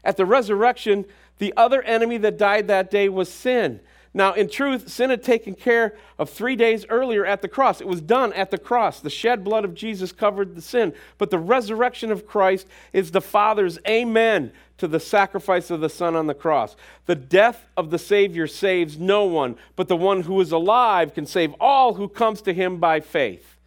At 0.03 0.17
the 0.17 0.25
resurrection, 0.25 1.05
the 1.39 1.53
other 1.58 1.82
enemy 1.82 2.17
that 2.17 2.38
died 2.38 2.67
that 2.67 2.91
day 2.91 3.10
was 3.10 3.32
sin. 3.32 3.79
Now, 4.13 4.34
in 4.34 4.50
truth, 4.50 4.89
sin 4.89 5.12
had 5.12 5.24
taken 5.24 5.54
care 5.54 5.95
of 6.17 6.30
three 6.30 6.56
days 6.56 6.86
earlier 6.89 7.26
at 7.26 7.41
the 7.43 7.48
cross. 7.48 7.80
It 7.80 7.88
was 7.88 8.02
done 8.02 8.34
at 8.34 8.50
the 8.50 8.58
cross. 8.58 9.00
The 9.00 9.10
shed 9.10 9.43
blood 9.43 9.65
of 9.65 9.76
Jesus 9.76 10.12
covered 10.12 10.56
the 10.56 10.62
sin. 10.62 10.93
But 11.19 11.30
the 11.30 11.38
resurrection 11.38 12.12
of 12.12 12.26
Christ 12.26 12.67
is 12.91 13.12
the 13.12 13.22
Father's 13.22 13.78
amen 13.88 14.52
to 14.80 14.88
the 14.88 15.00
sacrifice 15.00 15.69
of 15.69 15.82
the 15.82 15.89
Son 15.89 16.15
on 16.15 16.26
the 16.26 16.34
cross. 16.34 16.76
The 17.06 17.15
death 17.15 17.67
of 17.78 17.91
the 17.91 18.00
Savior 18.00 18.48
saves 18.48 18.98
no 18.98 19.26
one, 19.26 19.58
but 19.76 19.88
the 19.88 19.98
one 19.98 20.22
who 20.22 20.41
is 20.41 20.52
alive 20.52 21.13
can 21.13 21.28
save 21.28 21.54
all 21.60 21.93
who 21.93 22.08
comes 22.08 22.41
to 22.43 22.54
him 22.54 22.78
by 22.78 23.02
faith. 23.02 23.58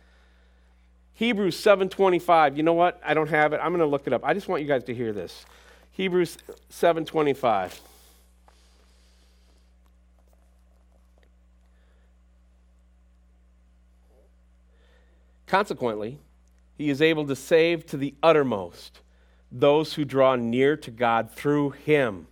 Hebrews 1.14 1.56
7:25. 1.56 2.56
You 2.56 2.64
know 2.64 2.72
what? 2.72 3.00
I 3.04 3.14
don't 3.14 3.28
have 3.28 3.52
it. 3.52 3.60
I'm 3.62 3.70
going 3.70 3.78
to 3.80 3.86
look 3.86 4.06
it 4.06 4.12
up. 4.12 4.24
I 4.24 4.34
just 4.34 4.48
want 4.48 4.62
you 4.62 4.68
guys 4.68 4.82
to 4.84 4.94
hear 4.94 5.12
this. 5.12 5.44
Hebrews 5.92 6.38
7:25. 6.70 7.91
Consequently, 15.52 16.18
he 16.78 16.88
is 16.88 17.02
able 17.02 17.26
to 17.26 17.36
save 17.36 17.84
to 17.84 17.98
the 17.98 18.14
uttermost 18.22 19.02
those 19.50 19.92
who 19.92 20.02
draw 20.02 20.34
near 20.34 20.78
to 20.78 20.90
God 20.90 21.30
through 21.30 21.72
him, 21.72 22.26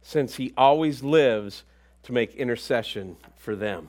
since 0.00 0.36
he 0.36 0.54
always 0.56 1.02
lives 1.02 1.64
to 2.04 2.14
make 2.14 2.34
intercession 2.34 3.18
for 3.36 3.54
them. 3.54 3.88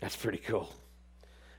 That's 0.00 0.16
pretty 0.16 0.38
cool. 0.38 0.74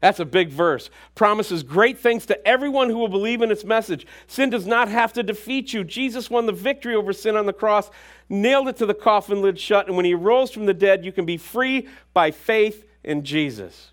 That's 0.01 0.19
a 0.19 0.25
big 0.25 0.49
verse. 0.49 0.89
Promises 1.15 1.63
great 1.63 1.99
things 1.99 2.25
to 2.25 2.45
everyone 2.45 2.89
who 2.89 2.97
will 2.97 3.07
believe 3.07 3.41
in 3.41 3.49
its 3.49 3.63
message. 3.63 4.05
Sin 4.27 4.49
does 4.49 4.67
not 4.67 4.89
have 4.89 5.13
to 5.13 5.23
defeat 5.23 5.71
you. 5.71 5.85
Jesus 5.85 6.29
won 6.29 6.47
the 6.47 6.51
victory 6.51 6.95
over 6.95 7.13
sin 7.13 7.37
on 7.37 7.45
the 7.45 7.53
cross, 7.53 7.89
nailed 8.27 8.67
it 8.67 8.75
to 8.75 8.85
the 8.85 8.93
coffin 8.93 9.41
lid 9.41 9.57
shut, 9.57 9.87
and 9.87 9.95
when 9.95 10.03
he 10.03 10.15
rose 10.15 10.51
from 10.51 10.65
the 10.65 10.73
dead, 10.73 11.05
you 11.05 11.13
can 11.13 11.25
be 11.25 11.37
free 11.37 11.87
by 12.13 12.29
faith 12.29 12.85
in 13.05 13.23
Jesus. 13.23 13.92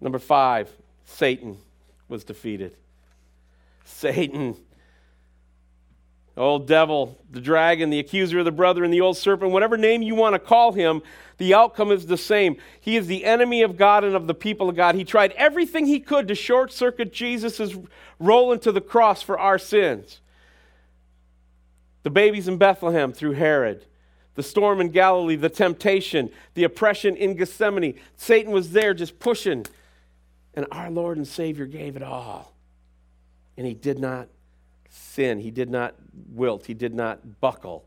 Number 0.00 0.18
five, 0.18 0.70
Satan 1.04 1.58
was 2.08 2.24
defeated. 2.24 2.76
Satan, 3.84 4.56
old 6.36 6.66
devil, 6.66 7.18
the 7.30 7.40
dragon, 7.40 7.90
the 7.90 7.98
accuser 7.98 8.38
of 8.38 8.44
the 8.44 8.52
brother, 8.52 8.84
and 8.84 8.92
the 8.92 9.00
old 9.00 9.16
serpent, 9.16 9.52
whatever 9.52 9.76
name 9.76 10.02
you 10.02 10.14
want 10.14 10.34
to 10.34 10.38
call 10.38 10.72
him, 10.72 11.02
the 11.38 11.54
outcome 11.54 11.90
is 11.90 12.06
the 12.06 12.16
same. 12.16 12.56
He 12.80 12.96
is 12.96 13.06
the 13.06 13.24
enemy 13.24 13.62
of 13.62 13.76
God 13.76 14.04
and 14.04 14.14
of 14.14 14.26
the 14.26 14.34
people 14.34 14.68
of 14.68 14.76
God. 14.76 14.94
He 14.94 15.04
tried 15.04 15.32
everything 15.32 15.86
he 15.86 16.00
could 16.00 16.28
to 16.28 16.34
short 16.34 16.72
circuit 16.72 17.12
Jesus' 17.12 17.76
roll 18.18 18.52
into 18.52 18.72
the 18.72 18.80
cross 18.80 19.22
for 19.22 19.38
our 19.38 19.58
sins. 19.58 20.20
The 22.02 22.10
babies 22.10 22.48
in 22.48 22.56
Bethlehem 22.56 23.12
through 23.12 23.32
Herod, 23.32 23.84
the 24.34 24.42
storm 24.42 24.80
in 24.80 24.88
Galilee, 24.88 25.36
the 25.36 25.50
temptation, 25.50 26.30
the 26.54 26.64
oppression 26.64 27.16
in 27.16 27.36
Gethsemane. 27.36 27.98
Satan 28.16 28.52
was 28.52 28.72
there 28.72 28.94
just 28.94 29.18
pushing 29.18 29.66
and 30.54 30.66
our 30.72 30.90
Lord 30.90 31.16
and 31.16 31.26
Savior 31.26 31.66
gave 31.66 31.96
it 31.96 32.02
all. 32.02 32.54
And 33.56 33.66
he 33.66 33.74
did 33.74 33.98
not 33.98 34.28
sin, 34.88 35.38
he 35.38 35.50
did 35.50 35.70
not 35.70 35.94
wilt, 36.32 36.66
he 36.66 36.74
did 36.74 36.94
not 36.94 37.40
buckle. 37.40 37.84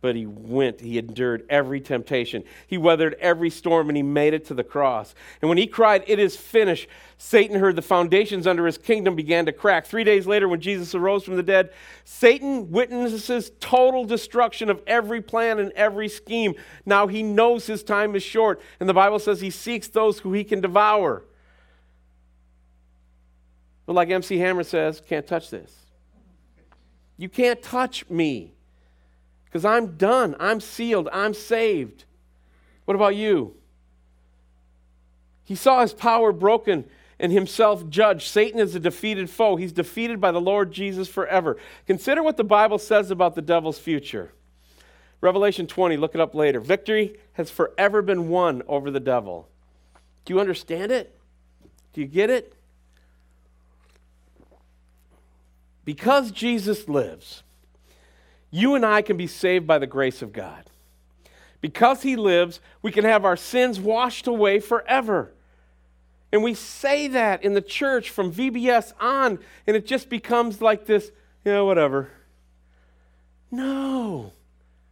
but 0.00 0.16
he 0.16 0.24
went. 0.26 0.80
He 0.80 0.98
endured 0.98 1.44
every 1.50 1.80
temptation. 1.80 2.44
He 2.66 2.78
weathered 2.78 3.16
every 3.20 3.50
storm 3.50 3.88
and 3.88 3.96
he 3.96 4.02
made 4.02 4.32
it 4.32 4.46
to 4.46 4.54
the 4.54 4.64
cross. 4.64 5.14
And 5.42 5.48
when 5.48 5.58
he 5.58 5.66
cried, 5.66 6.04
It 6.06 6.18
is 6.18 6.36
finished, 6.36 6.88
Satan 7.18 7.60
heard 7.60 7.76
the 7.76 7.82
foundations 7.82 8.46
under 8.46 8.64
his 8.64 8.78
kingdom 8.78 9.14
began 9.14 9.46
to 9.46 9.52
crack. 9.52 9.86
Three 9.86 10.04
days 10.04 10.26
later, 10.26 10.48
when 10.48 10.60
Jesus 10.60 10.94
arose 10.94 11.24
from 11.24 11.36
the 11.36 11.42
dead, 11.42 11.70
Satan 12.04 12.70
witnesses 12.70 13.52
total 13.60 14.04
destruction 14.04 14.70
of 14.70 14.80
every 14.86 15.20
plan 15.20 15.58
and 15.58 15.70
every 15.72 16.08
scheme. 16.08 16.54
Now 16.86 17.06
he 17.06 17.22
knows 17.22 17.66
his 17.66 17.82
time 17.82 18.14
is 18.16 18.22
short. 18.22 18.60
And 18.80 18.88
the 18.88 18.94
Bible 18.94 19.18
says 19.18 19.40
he 19.40 19.50
seeks 19.50 19.88
those 19.88 20.20
who 20.20 20.32
he 20.32 20.44
can 20.44 20.62
devour. 20.62 21.24
But 23.90 23.94
like 23.94 24.10
MC 24.10 24.38
Hammer 24.38 24.62
says, 24.62 25.02
can't 25.04 25.26
touch 25.26 25.50
this. 25.50 25.74
You 27.16 27.28
can't 27.28 27.60
touch 27.60 28.08
me 28.08 28.54
because 29.46 29.64
I'm 29.64 29.96
done. 29.96 30.36
I'm 30.38 30.60
sealed. 30.60 31.08
I'm 31.12 31.34
saved. 31.34 32.04
What 32.84 32.94
about 32.94 33.16
you? 33.16 33.56
He 35.42 35.56
saw 35.56 35.80
his 35.82 35.92
power 35.92 36.30
broken 36.30 36.84
and 37.18 37.32
himself 37.32 37.88
judged. 37.88 38.28
Satan 38.28 38.60
is 38.60 38.76
a 38.76 38.78
defeated 38.78 39.28
foe. 39.28 39.56
He's 39.56 39.72
defeated 39.72 40.20
by 40.20 40.30
the 40.30 40.40
Lord 40.40 40.70
Jesus 40.70 41.08
forever. 41.08 41.56
Consider 41.88 42.22
what 42.22 42.36
the 42.36 42.44
Bible 42.44 42.78
says 42.78 43.10
about 43.10 43.34
the 43.34 43.42
devil's 43.42 43.80
future. 43.80 44.30
Revelation 45.20 45.66
20, 45.66 45.96
look 45.96 46.14
it 46.14 46.20
up 46.20 46.36
later. 46.36 46.60
Victory 46.60 47.18
has 47.32 47.50
forever 47.50 48.02
been 48.02 48.28
won 48.28 48.62
over 48.68 48.88
the 48.88 49.00
devil. 49.00 49.48
Do 50.26 50.32
you 50.32 50.38
understand 50.38 50.92
it? 50.92 51.18
Do 51.92 52.00
you 52.00 52.06
get 52.06 52.30
it? 52.30 52.54
Because 55.90 56.30
Jesus 56.30 56.88
lives, 56.88 57.42
you 58.52 58.76
and 58.76 58.86
I 58.86 59.02
can 59.02 59.16
be 59.16 59.26
saved 59.26 59.66
by 59.66 59.80
the 59.80 59.88
grace 59.88 60.22
of 60.22 60.32
God. 60.32 60.70
Because 61.60 62.02
he 62.02 62.14
lives, 62.14 62.60
we 62.80 62.92
can 62.92 63.04
have 63.04 63.24
our 63.24 63.36
sins 63.36 63.80
washed 63.80 64.28
away 64.28 64.60
forever. 64.60 65.32
And 66.30 66.44
we 66.44 66.54
say 66.54 67.08
that 67.08 67.42
in 67.42 67.54
the 67.54 67.60
church 67.60 68.08
from 68.08 68.32
VBS 68.32 68.92
on, 69.00 69.40
and 69.66 69.76
it 69.76 69.84
just 69.84 70.08
becomes 70.08 70.62
like 70.62 70.86
this, 70.86 71.10
you 71.44 71.50
know, 71.50 71.64
whatever. 71.64 72.12
No, 73.50 74.32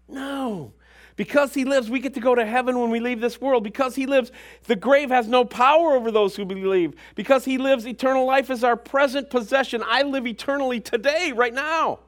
no. 0.08 0.72
Because 1.18 1.52
he 1.52 1.64
lives, 1.64 1.90
we 1.90 1.98
get 1.98 2.14
to 2.14 2.20
go 2.20 2.36
to 2.36 2.46
heaven 2.46 2.78
when 2.78 2.90
we 2.90 3.00
leave 3.00 3.20
this 3.20 3.40
world. 3.40 3.64
Because 3.64 3.96
he 3.96 4.06
lives, 4.06 4.30
the 4.66 4.76
grave 4.76 5.10
has 5.10 5.26
no 5.26 5.44
power 5.44 5.94
over 5.94 6.12
those 6.12 6.36
who 6.36 6.44
believe. 6.44 6.94
Because 7.16 7.44
he 7.44 7.58
lives, 7.58 7.88
eternal 7.88 8.24
life 8.24 8.50
is 8.50 8.62
our 8.62 8.76
present 8.76 9.28
possession. 9.28 9.82
I 9.84 10.02
live 10.02 10.28
eternally 10.28 10.78
today, 10.78 11.32
right 11.34 11.52
now. 11.52 11.98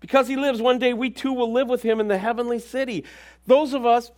Because 0.00 0.26
he 0.26 0.34
lives, 0.34 0.60
one 0.60 0.80
day 0.80 0.92
we 0.92 1.08
too 1.08 1.32
will 1.32 1.52
live 1.52 1.68
with 1.68 1.82
him 1.82 2.00
in 2.00 2.08
the 2.08 2.18
heavenly 2.18 2.58
city. 2.58 3.04
Those 3.46 3.74
of 3.74 3.86
us 3.86 4.10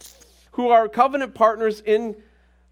who 0.52 0.70
are 0.70 0.88
covenant 0.88 1.34
partners 1.34 1.82
in 1.82 2.16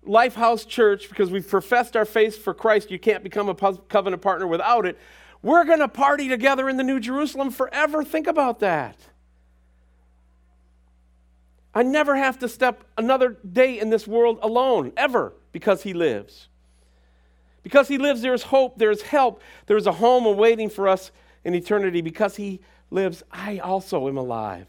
Lifehouse 0.09 0.67
Church, 0.67 1.11
because 1.11 1.31
we've 1.31 1.47
professed 1.47 1.99
our 1.99 2.07
faith 2.07 2.43
for 2.43 2.55
Christ, 2.55 2.91
you 2.91 2.99
can't 2.99 3.23
become 3.23 3.51
a 3.51 3.55
covenant 3.55 4.23
partner 4.23 4.47
without 4.47 4.87
it. 4.87 4.99
We're 5.43 5.65
going 5.65 5.81
to 5.81 5.89
party 5.89 6.31
together 6.31 6.71
in 6.71 6.79
the 6.79 6.83
New 6.83 6.99
Jerusalem 6.99 7.51
forever. 7.51 8.03
Think 8.03 8.27
about 8.27 8.61
that. 8.61 8.97
I 11.75 11.83
never 11.83 12.17
have 12.17 12.39
to 12.41 12.49
step 12.49 12.85
another 12.99 13.37
day 13.51 13.79
in 13.79 13.91
this 13.91 14.07
world 14.07 14.39
alone, 14.43 14.93
ever, 14.97 15.33
because 15.53 15.83
He 15.83 15.95
lives. 15.95 16.49
Because 17.63 17.89
He 17.89 17.99
lives, 17.99 18.23
there's 18.23 18.43
hope, 18.45 18.79
there's 18.79 19.03
help, 19.03 19.43
there's 19.67 19.87
a 19.87 19.93
home 19.93 20.27
awaiting 20.27 20.69
for 20.69 20.89
us 20.89 21.11
in 21.45 21.55
eternity. 21.55 22.01
Because 22.01 22.37
He 22.37 22.61
lives, 22.93 23.23
I 23.33 23.59
also 23.59 24.07
am 24.07 24.17
alive, 24.17 24.67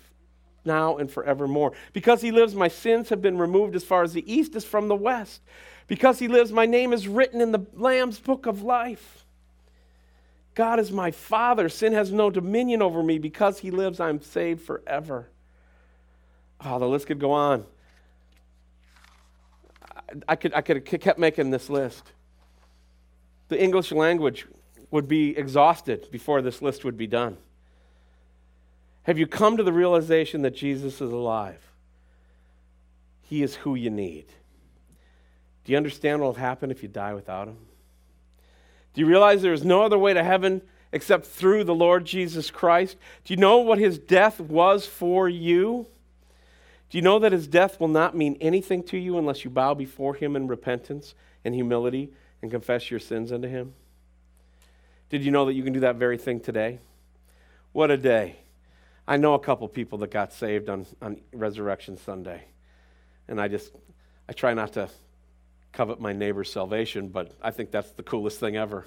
now 0.65 0.97
and 0.97 1.11
forevermore. 1.11 1.73
Because 1.91 2.21
he 2.21 2.31
lives, 2.31 2.55
my 2.55 2.69
sins 2.69 3.09
have 3.09 3.21
been 3.21 3.37
removed 3.37 3.75
as 3.75 3.83
far 3.83 4.01
as 4.03 4.13
the 4.13 4.31
east 4.31 4.55
is 4.55 4.65
from 4.65 4.87
the 4.87 4.95
west. 4.95 5.41
Because 5.87 6.19
he 6.19 6.27
lives, 6.27 6.51
my 6.51 6.65
name 6.65 6.93
is 6.93 7.07
written 7.07 7.41
in 7.41 7.51
the 7.51 7.65
Lamb's 7.73 8.19
book 8.19 8.45
of 8.45 8.63
life. 8.63 9.25
God 10.55 10.79
is 10.79 10.91
my 10.91 11.11
Father. 11.11 11.67
Sin 11.67 11.93
has 11.93 12.11
no 12.11 12.29
dominion 12.29 12.81
over 12.81 13.03
me. 13.03 13.19
Because 13.19 13.59
he 13.59 13.71
lives, 13.71 13.99
I'm 13.99 14.21
saved 14.21 14.61
forever. 14.61 15.29
Oh, 16.65 16.79
the 16.79 16.87
list 16.87 17.07
could 17.07 17.19
go 17.19 17.31
on. 17.31 17.65
I 20.27 20.35
could, 20.35 20.53
I 20.53 20.61
could 20.61 20.77
have 20.77 21.01
kept 21.01 21.19
making 21.19 21.51
this 21.51 21.69
list. 21.69 22.11
The 23.49 23.61
English 23.61 23.91
language 23.91 24.47
would 24.91 25.07
be 25.07 25.35
exhausted 25.37 26.09
before 26.11 26.41
this 26.41 26.61
list 26.61 26.85
would 26.85 26.97
be 26.97 27.07
done. 27.07 27.37
Have 29.03 29.17
you 29.17 29.27
come 29.27 29.57
to 29.57 29.63
the 29.63 29.73
realization 29.73 30.43
that 30.43 30.55
Jesus 30.55 31.01
is 31.01 31.11
alive? 31.11 31.61
He 33.21 33.43
is 33.43 33.55
who 33.55 33.75
you 33.75 33.89
need. 33.89 34.25
Do 35.65 35.71
you 35.71 35.77
understand 35.77 36.21
what 36.21 36.27
will 36.27 36.33
happen 36.35 36.71
if 36.71 36.83
you 36.83 36.89
die 36.89 37.13
without 37.13 37.47
him? 37.47 37.57
Do 38.93 39.01
you 39.01 39.07
realize 39.07 39.41
there 39.41 39.53
is 39.53 39.65
no 39.65 39.81
other 39.81 39.97
way 39.97 40.13
to 40.13 40.23
heaven 40.23 40.61
except 40.91 41.25
through 41.25 41.63
the 41.63 41.73
Lord 41.73 42.05
Jesus 42.05 42.51
Christ? 42.51 42.97
Do 43.25 43.33
you 43.33 43.39
know 43.39 43.57
what 43.57 43.79
his 43.79 43.97
death 43.97 44.39
was 44.39 44.85
for 44.85 45.27
you? 45.27 45.87
Do 46.93 46.99
you 46.99 47.01
know 47.01 47.17
that 47.17 47.31
his 47.31 47.47
death 47.47 47.79
will 47.79 47.87
not 47.87 48.15
mean 48.15 48.37
anything 48.39 48.83
to 48.83 48.99
you 48.99 49.17
unless 49.17 49.43
you 49.43 49.49
bow 49.49 49.73
before 49.73 50.13
him 50.13 50.35
in 50.35 50.45
repentance 50.45 51.15
and 51.43 51.55
humility 51.55 52.13
and 52.39 52.51
confess 52.51 52.91
your 52.91 52.99
sins 52.99 53.31
unto 53.31 53.47
him? 53.47 53.73
Did 55.09 55.23
you 55.23 55.31
know 55.31 55.45
that 55.45 55.53
you 55.53 55.63
can 55.63 55.73
do 55.73 55.79
that 55.79 55.95
very 55.95 56.19
thing 56.19 56.39
today? 56.39 56.77
What 57.71 57.89
a 57.89 57.97
day. 57.97 58.35
I 59.07 59.17
know 59.17 59.33
a 59.33 59.39
couple 59.39 59.67
people 59.69 59.97
that 59.97 60.11
got 60.11 60.33
saved 60.33 60.69
on, 60.69 60.85
on 61.01 61.19
Resurrection 61.31 61.97
Sunday. 61.97 62.43
And 63.27 63.41
I 63.41 63.47
just, 63.47 63.71
I 64.29 64.33
try 64.33 64.53
not 64.53 64.73
to 64.73 64.87
covet 65.71 65.99
my 65.99 66.13
neighbor's 66.13 66.51
salvation, 66.51 67.07
but 67.07 67.31
I 67.41 67.49
think 67.49 67.71
that's 67.71 67.89
the 67.89 68.03
coolest 68.03 68.39
thing 68.39 68.55
ever. 68.55 68.85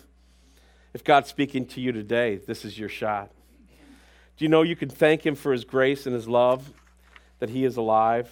If 0.95 1.03
God's 1.03 1.29
speaking 1.29 1.67
to 1.67 1.81
you 1.81 1.91
today, 1.91 2.37
this 2.37 2.65
is 2.65 2.79
your 2.79 2.89
shot. 2.89 3.33
Do 4.37 4.45
you 4.45 4.49
know 4.49 4.63
you 4.63 4.77
can 4.77 4.91
thank 4.91 5.27
Him 5.27 5.35
for 5.35 5.51
His 5.51 5.65
grace 5.65 6.07
and 6.07 6.15
His 6.15 6.29
love, 6.29 6.73
that 7.39 7.51
He 7.51 7.65
is 7.65 7.77
alive? 7.77 8.31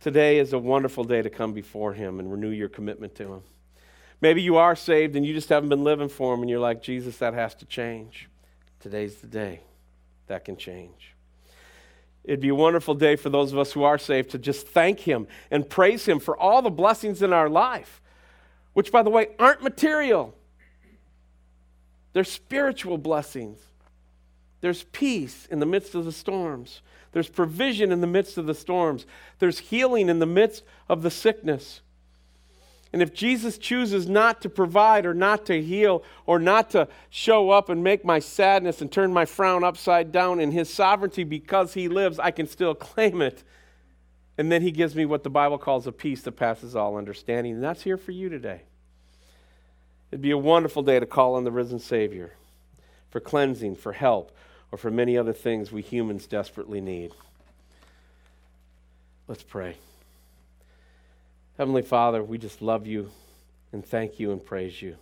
Today 0.00 0.38
is 0.38 0.52
a 0.52 0.58
wonderful 0.58 1.04
day 1.04 1.22
to 1.22 1.30
come 1.30 1.52
before 1.52 1.94
Him 1.94 2.20
and 2.20 2.30
renew 2.30 2.50
your 2.50 2.68
commitment 2.68 3.14
to 3.16 3.32
Him. 3.34 3.42
Maybe 4.20 4.42
you 4.42 4.56
are 4.56 4.76
saved 4.76 5.16
and 5.16 5.24
you 5.24 5.34
just 5.34 5.48
haven't 5.48 5.68
been 5.68 5.84
living 5.84 6.08
for 6.08 6.34
Him 6.34 6.40
and 6.40 6.50
you're 6.50 6.60
like, 6.60 6.82
Jesus, 6.82 7.18
that 7.18 7.34
has 7.34 7.54
to 7.56 7.64
change. 7.64 8.28
Today's 8.80 9.16
the 9.16 9.26
day 9.26 9.60
that 10.26 10.44
can 10.44 10.56
change. 10.56 11.14
It'd 12.24 12.40
be 12.40 12.48
a 12.48 12.54
wonderful 12.54 12.94
day 12.94 13.16
for 13.16 13.28
those 13.28 13.52
of 13.52 13.58
us 13.58 13.72
who 13.72 13.82
are 13.82 13.98
saved 13.98 14.30
to 14.30 14.38
just 14.38 14.66
thank 14.66 15.00
Him 15.00 15.26
and 15.50 15.68
praise 15.68 16.06
Him 16.06 16.20
for 16.20 16.36
all 16.36 16.62
the 16.62 16.70
blessings 16.70 17.22
in 17.22 17.32
our 17.32 17.50
life, 17.50 18.00
which, 18.72 18.90
by 18.90 19.02
the 19.02 19.10
way, 19.10 19.28
aren't 19.38 19.62
material. 19.62 20.34
They're 22.14 22.24
spiritual 22.24 22.96
blessings. 22.96 23.60
There's 24.64 24.84
peace 24.84 25.46
in 25.50 25.58
the 25.58 25.66
midst 25.66 25.94
of 25.94 26.06
the 26.06 26.10
storms. 26.10 26.80
There's 27.12 27.28
provision 27.28 27.92
in 27.92 28.00
the 28.00 28.06
midst 28.06 28.38
of 28.38 28.46
the 28.46 28.54
storms. 28.54 29.04
There's 29.38 29.58
healing 29.58 30.08
in 30.08 30.20
the 30.20 30.26
midst 30.26 30.64
of 30.88 31.02
the 31.02 31.10
sickness. 31.10 31.82
And 32.90 33.02
if 33.02 33.12
Jesus 33.12 33.58
chooses 33.58 34.08
not 34.08 34.40
to 34.40 34.48
provide 34.48 35.04
or 35.04 35.12
not 35.12 35.44
to 35.44 35.60
heal 35.60 36.02
or 36.24 36.38
not 36.38 36.70
to 36.70 36.88
show 37.10 37.50
up 37.50 37.68
and 37.68 37.84
make 37.84 38.06
my 38.06 38.18
sadness 38.18 38.80
and 38.80 38.90
turn 38.90 39.12
my 39.12 39.26
frown 39.26 39.64
upside 39.64 40.10
down 40.10 40.40
in 40.40 40.50
his 40.50 40.72
sovereignty 40.72 41.24
because 41.24 41.74
he 41.74 41.86
lives, 41.86 42.18
I 42.18 42.30
can 42.30 42.46
still 42.46 42.74
claim 42.74 43.20
it. 43.20 43.44
And 44.38 44.50
then 44.50 44.62
he 44.62 44.70
gives 44.70 44.96
me 44.96 45.04
what 45.04 45.24
the 45.24 45.28
Bible 45.28 45.58
calls 45.58 45.86
a 45.86 45.92
peace 45.92 46.22
that 46.22 46.36
passes 46.36 46.74
all 46.74 46.96
understanding. 46.96 47.52
And 47.52 47.62
that's 47.62 47.82
here 47.82 47.98
for 47.98 48.12
you 48.12 48.30
today. 48.30 48.62
It'd 50.10 50.22
be 50.22 50.30
a 50.30 50.38
wonderful 50.38 50.82
day 50.82 50.98
to 51.00 51.04
call 51.04 51.34
on 51.34 51.44
the 51.44 51.52
risen 51.52 51.80
Savior 51.80 52.32
for 53.10 53.20
cleansing, 53.20 53.76
for 53.76 53.92
help, 53.92 54.34
or 54.74 54.76
for 54.76 54.90
many 54.90 55.16
other 55.16 55.32
things 55.32 55.70
we 55.70 55.82
humans 55.82 56.26
desperately 56.26 56.80
need. 56.80 57.12
Let's 59.28 59.44
pray. 59.44 59.76
Heavenly 61.56 61.82
Father, 61.82 62.24
we 62.24 62.38
just 62.38 62.60
love 62.60 62.84
you 62.84 63.12
and 63.70 63.86
thank 63.86 64.18
you 64.18 64.32
and 64.32 64.44
praise 64.44 64.82
you. 64.82 64.96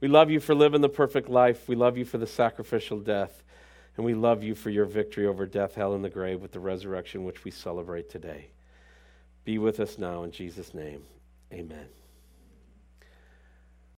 We 0.00 0.08
love 0.08 0.30
you 0.30 0.40
for 0.40 0.54
living 0.54 0.80
the 0.80 0.88
perfect 0.88 1.28
life. 1.28 1.68
We 1.68 1.76
love 1.76 1.98
you 1.98 2.06
for 2.06 2.16
the 2.16 2.26
sacrificial 2.26 2.98
death. 2.98 3.42
And 3.98 4.06
we 4.06 4.14
love 4.14 4.42
you 4.42 4.54
for 4.54 4.70
your 4.70 4.86
victory 4.86 5.26
over 5.26 5.44
death, 5.44 5.74
hell, 5.74 5.92
and 5.92 6.02
the 6.02 6.08
grave 6.08 6.40
with 6.40 6.52
the 6.52 6.58
resurrection 6.58 7.24
which 7.24 7.44
we 7.44 7.50
celebrate 7.50 8.08
today. 8.08 8.46
Be 9.44 9.58
with 9.58 9.80
us 9.80 9.98
now 9.98 10.22
in 10.22 10.30
Jesus' 10.30 10.72
name. 10.72 11.02
Amen. 11.52 11.88